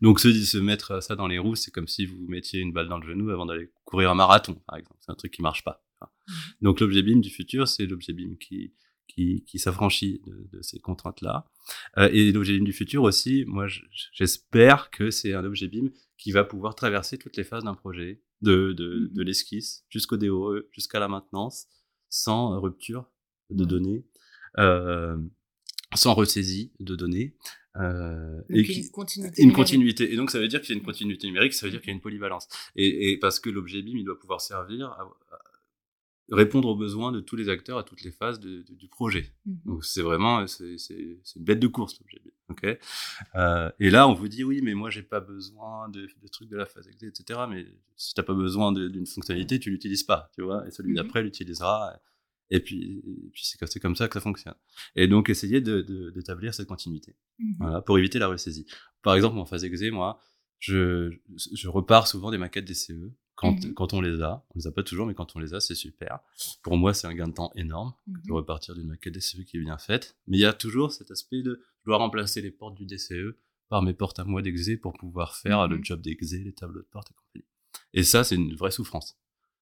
Donc 0.00 0.20
se, 0.20 0.32
se 0.32 0.58
mettre 0.58 1.02
ça 1.02 1.16
dans 1.16 1.26
les 1.26 1.38
roues, 1.38 1.54
c'est 1.56 1.70
comme 1.70 1.88
si 1.88 2.06
vous 2.06 2.26
mettiez 2.28 2.60
une 2.60 2.72
balle 2.72 2.88
dans 2.88 2.98
le 2.98 3.06
genou 3.06 3.30
avant 3.30 3.46
d'aller 3.46 3.70
courir 3.84 4.10
un 4.10 4.14
marathon, 4.14 4.54
par 4.66 4.76
exemple. 4.76 4.96
C'est 5.00 5.10
un 5.12 5.16
truc 5.16 5.32
qui 5.32 5.42
marche 5.42 5.64
pas. 5.64 5.84
Mhm. 6.00 6.34
Donc 6.62 6.80
l'objet 6.80 7.02
BIM 7.02 7.20
du 7.20 7.30
futur, 7.30 7.66
c'est 7.68 7.86
l'objet 7.86 8.12
BIM 8.12 8.36
qui, 8.36 8.72
qui, 9.08 9.42
qui 9.44 9.58
s'affranchit 9.58 10.20
de, 10.26 10.48
de 10.52 10.62
ces 10.62 10.78
contraintes-là. 10.78 11.46
Euh, 11.98 12.08
et 12.12 12.30
l'objet 12.32 12.54
BIM 12.56 12.64
du 12.64 12.72
futur 12.72 13.02
aussi, 13.02 13.44
moi 13.46 13.66
je- 13.66 13.82
j'espère 14.12 14.90
que 14.90 15.10
c'est 15.10 15.32
un 15.34 15.44
objet 15.44 15.66
BIM 15.68 15.88
qui 16.18 16.30
va 16.32 16.44
pouvoir 16.44 16.74
traverser 16.74 17.18
toutes 17.18 17.36
les 17.36 17.44
phases 17.44 17.64
d'un 17.64 17.74
projet, 17.74 18.22
de, 18.42 18.72
de, 18.72 19.08
Mhm. 19.08 19.14
de 19.14 19.22
l'esquisse 19.22 19.84
jusqu'au 19.88 20.16
DOE, 20.16 20.62
jusqu'à 20.72 21.00
la 21.00 21.08
maintenance, 21.08 21.66
sans 22.08 22.60
rupture 22.60 23.10
de 23.50 23.64
données, 23.64 24.06
euh, 24.58 25.16
sans 25.94 26.14
ressaisie 26.14 26.72
de 26.80 26.94
données. 26.96 27.34
Euh, 27.78 28.40
et 28.50 28.60
une 28.60 28.64
qui, 28.64 28.90
continuité. 28.90 29.42
une 29.42 29.52
continuité. 29.52 30.12
Et 30.12 30.16
donc, 30.16 30.30
ça 30.30 30.38
veut 30.38 30.48
dire 30.48 30.60
qu'il 30.60 30.74
y 30.74 30.78
a 30.78 30.80
une 30.80 30.84
continuité 30.86 31.26
numérique, 31.26 31.52
ça 31.54 31.66
veut 31.66 31.70
dire 31.70 31.80
qu'il 31.80 31.88
y 31.90 31.92
a 31.92 31.94
une 31.94 32.00
polyvalence. 32.00 32.48
Et, 32.76 33.12
et 33.12 33.18
parce 33.18 33.38
que 33.40 33.50
l'objet 33.50 33.82
BIM, 33.82 33.96
il 33.98 34.04
doit 34.04 34.18
pouvoir 34.18 34.40
servir 34.40 34.88
à, 34.88 35.02
à 35.30 35.38
répondre 36.30 36.68
aux 36.68 36.76
besoins 36.76 37.10
de 37.10 37.20
tous 37.20 37.36
les 37.36 37.48
acteurs 37.48 37.78
à 37.78 37.84
toutes 37.84 38.02
les 38.02 38.10
phases 38.10 38.38
de- 38.38 38.62
de- 38.62 38.74
du 38.74 38.88
projet. 38.88 39.32
Mhm. 39.46 39.56
Donc, 39.64 39.84
c'est 39.84 40.02
vraiment, 40.02 40.46
c'est 40.46 40.76
c'est- 40.76 41.18
c'est 41.24 41.38
une 41.38 41.44
bête 41.44 41.60
de 41.60 41.68
course, 41.68 41.98
l'objet 42.00 42.20
BIM. 42.22 42.32
ok? 42.50 42.78
Euh, 43.36 43.70
et 43.80 43.88
là, 43.90 44.06
on 44.08 44.12
vous 44.14 44.28
dit, 44.28 44.44
oui, 44.44 44.60
mais 44.62 44.74
moi, 44.74 44.90
j'ai 44.90 45.02
pas 45.02 45.20
besoin 45.20 45.88
de, 45.88 46.02
de 46.02 46.28
trucs 46.28 46.48
de 46.50 46.56
la 46.56 46.66
phase 46.66 46.86
etc. 46.88 47.40
Mais 47.48 47.64
si 47.96 48.12
t'as 48.14 48.22
pas 48.22 48.34
besoin 48.34 48.72
d'une 48.72 49.06
fonctionnalité, 49.06 49.58
tu 49.58 49.70
l'utilises 49.70 50.02
pas, 50.02 50.30
tu 50.34 50.42
vois? 50.42 50.66
Et 50.66 50.70
celui 50.70 50.90
Mhm. 50.90 50.96
d'après 50.96 51.22
l'utilisera. 51.22 51.98
Et 52.50 52.60
puis, 52.60 53.02
et 53.06 53.30
puis 53.32 53.42
c'est 53.44 53.78
comme- 53.80 53.94
ça 53.96 54.08
que 54.08 54.14
ça 54.14 54.20
fonctionne. 54.20 54.54
Et 54.96 55.06
donc, 55.06 55.28
essayer 55.28 55.60
de- 55.60 55.82
de- 55.82 56.10
d'établir 56.10 56.54
cette 56.54 56.68
continuité. 56.68 57.14
Mhm. 57.38 57.56
Voilà, 57.60 57.80
pour 57.82 57.98
éviter 57.98 58.18
la 58.18 58.28
ressaisie. 58.28 58.66
Par 59.02 59.14
exemple, 59.14 59.38
en 59.38 59.44
phase 59.44 59.64
exé, 59.64 59.90
moi, 59.90 60.20
je, 60.58 61.12
je 61.54 61.68
repars 61.68 62.06
souvent 62.08 62.30
des 62.30 62.38
maquettes 62.38 62.64
DCE 62.64 63.12
quand, 63.34 63.64
Mhm. 63.64 63.74
quand 63.74 63.92
on 63.92 64.00
les 64.00 64.20
a. 64.22 64.44
On 64.50 64.58
les 64.58 64.66
a 64.66 64.72
pas 64.72 64.82
toujours, 64.82 65.06
mais 65.06 65.14
quand 65.14 65.36
on 65.36 65.38
les 65.38 65.54
a, 65.54 65.60
c'est 65.60 65.74
super. 65.74 66.20
Pour 66.62 66.76
moi, 66.76 66.94
c'est 66.94 67.06
un 67.06 67.14
gain 67.14 67.28
de 67.28 67.34
temps 67.34 67.52
énorme 67.54 67.92
de 68.06 68.18
Mhm. 68.30 68.32
repartir 68.36 68.74
d'une 68.74 68.88
maquette 68.88 69.14
DCE 69.14 69.44
qui 69.44 69.58
est 69.58 69.60
bien 69.60 69.78
faite. 69.78 70.16
Mais 70.26 70.38
il 70.38 70.40
y 70.40 70.44
a 70.46 70.52
toujours 70.52 70.90
cet 70.92 71.10
aspect 71.10 71.42
de 71.42 71.62
je 71.80 71.84
dois 71.90 71.98
remplacer 71.98 72.40
les 72.42 72.50
portes 72.50 72.74
du 72.76 72.86
DCE 72.86 73.36
par 73.68 73.82
mes 73.82 73.92
portes 73.94 74.18
à 74.18 74.24
moi 74.24 74.40
d'exé 74.42 74.76
pour 74.78 74.94
pouvoir 74.94 75.36
faire 75.36 75.68
le 75.68 75.78
job 75.82 76.00
d'exé, 76.00 76.38
les 76.42 76.52
tableaux 76.54 76.80
de 76.80 76.86
portes 76.90 77.10
et 77.10 77.14
compagnie. 77.14 77.44
Et 77.94 78.02
ça, 78.02 78.24
c'est 78.24 78.34
une 78.34 78.54
vraie 78.54 78.70
souffrance. 78.70 79.16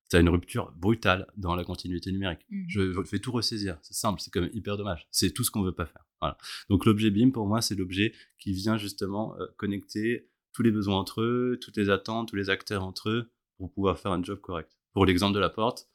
C'est 0.09 0.21
une 0.21 0.29
rupture 0.29 0.73
brutale 0.77 1.27
dans 1.37 1.57
la 1.57 1.65
continuité 1.65 2.13
numérique. 2.13 2.47
Mhm. 2.51 2.65
Je, 2.69 3.03
fais 3.05 3.19
tout 3.19 3.33
ressaisir. 3.33 3.79
C'est 3.83 3.95
simple, 3.95 4.21
c'est 4.21 4.31
quand 4.31 4.41
même 4.41 4.51
hyper 4.53 4.77
dommage. 4.77 5.07
C'est 5.11 5.33
tout 5.33 5.43
ce 5.43 5.51
qu'on 5.51 5.63
veut 5.63 5.75
pas 5.75 5.87
faire. 5.87 6.05
Voilà. 6.21 6.39
Donc 6.71 6.85
l'objet 6.87 7.11
BIM, 7.11 7.31
pour 7.33 7.47
moi, 7.47 7.61
c'est 7.61 7.75
l'objet 7.75 8.13
qui 8.39 8.53
vient 8.53 8.77
justement 8.79 9.37
euh, 9.41 9.47
connecter 9.57 10.29
tous 10.53 10.63
les 10.63 10.71
besoins 10.71 10.97
entre 10.99 11.23
eux, 11.23 11.59
toutes 11.61 11.77
les 11.77 11.91
attentes, 11.91 12.29
tous 12.29 12.37
les 12.37 12.51
acteurs 12.51 12.85
entre 12.85 13.11
eux 13.11 13.31
pour 13.59 13.73
pouvoir 13.73 13.99
faire 13.99 14.13
un 14.13 14.23
job 14.23 14.41
correct. 14.41 14.71
Pour 14.93 15.07
l'exemple 15.07 15.35
de 15.35 15.41
la 15.41 15.51
porte, 15.51 15.89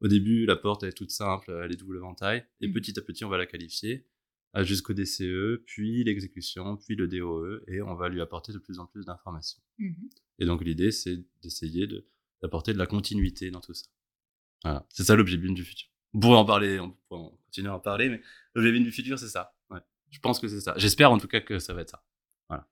au 0.00 0.08
début, 0.08 0.46
la 0.46 0.56
porte 0.56 0.82
elle 0.82 0.88
est 0.90 0.92
toute 0.92 1.10
simple, 1.10 1.50
elle 1.64 1.70
est 1.72 1.76
double 1.76 1.98
ventail, 1.98 2.44
et 2.60 2.68
Mhm. 2.68 2.72
petit 2.74 2.98
à 2.98 3.02
petit, 3.02 3.24
on 3.24 3.28
va 3.28 3.36
la 3.38 3.46
qualifier 3.46 4.06
euh, 4.56 4.64
jusqu'au 4.64 4.94
DCE, 4.94 5.62
puis 5.66 6.02
l'exécution, 6.04 6.76
puis 6.78 6.96
le 6.96 7.06
DOE, 7.06 7.60
et 7.68 7.82
on 7.82 7.94
va 7.94 8.08
lui 8.08 8.20
apporter 8.22 8.52
de 8.52 8.58
plus 8.58 8.78
en 8.78 8.86
plus 8.86 9.04
d'informations. 9.04 9.60
Mhm. 9.78 10.08
Et 10.38 10.46
donc 10.46 10.64
l'idée, 10.64 10.90
c'est 10.90 11.22
d'essayer 11.42 11.86
de- 11.86 12.06
d'apporter 12.42 12.72
de 12.72 12.78
la 12.78 12.86
continuité 12.86 13.50
dans 13.50 13.60
tout 13.60 13.74
ça. 13.74 13.86
Voilà, 14.64 14.86
c'est 14.88 15.04
ça 15.04 15.16
l'objet 15.16 15.36
BIM 15.36 15.54
du 15.54 15.64
futur. 15.64 15.88
On 16.14 16.20
pourrait 16.20 16.38
en 16.38 16.44
parler, 16.44 16.80
on 16.80 16.90
pourrait 16.90 17.20
en 17.20 17.30
continuer 17.44 17.68
à 17.68 17.74
en 17.74 17.80
parler, 17.80 18.08
mais 18.08 18.22
l'objet 18.54 18.72
BIM 18.72 18.82
du 18.82 18.92
futur, 18.92 19.18
c'est 19.18 19.28
ça. 19.28 19.54
Ouais. 19.70 19.80
Je 20.10 20.18
pense 20.20 20.40
que 20.40 20.48
c'est 20.48 20.60
ça. 20.60 20.74
J'espère 20.76 21.10
en 21.10 21.18
tout 21.18 21.28
cas 21.28 21.40
que 21.40 21.58
ça 21.58 21.74
va 21.74 21.82
être 21.82 21.90
ça. 21.90 22.04
Voilà. 22.48 22.66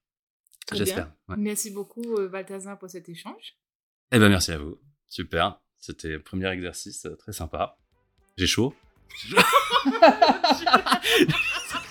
J'espère. 0.73 1.13
Ouais. 1.29 1.37
Merci 1.39 1.71
beaucoup, 1.71 2.17
euh, 2.17 2.29
Balthazar, 2.29 2.79
pour 2.79 2.91
cet 2.91 3.09
échange. 3.09 3.57
Eh 4.13 4.19
ben 4.19 4.29
merci 4.29 4.53
à 4.53 4.59
vous. 4.59 4.81
Super. 5.09 5.61
C'était 5.79 6.11
le 6.11 6.23
premier 6.23 6.51
exercice 6.51 7.07
euh, 7.07 7.17
très 7.17 7.33
sympa. 7.33 7.79
J'ai 8.37 8.47
chaud. 8.47 8.75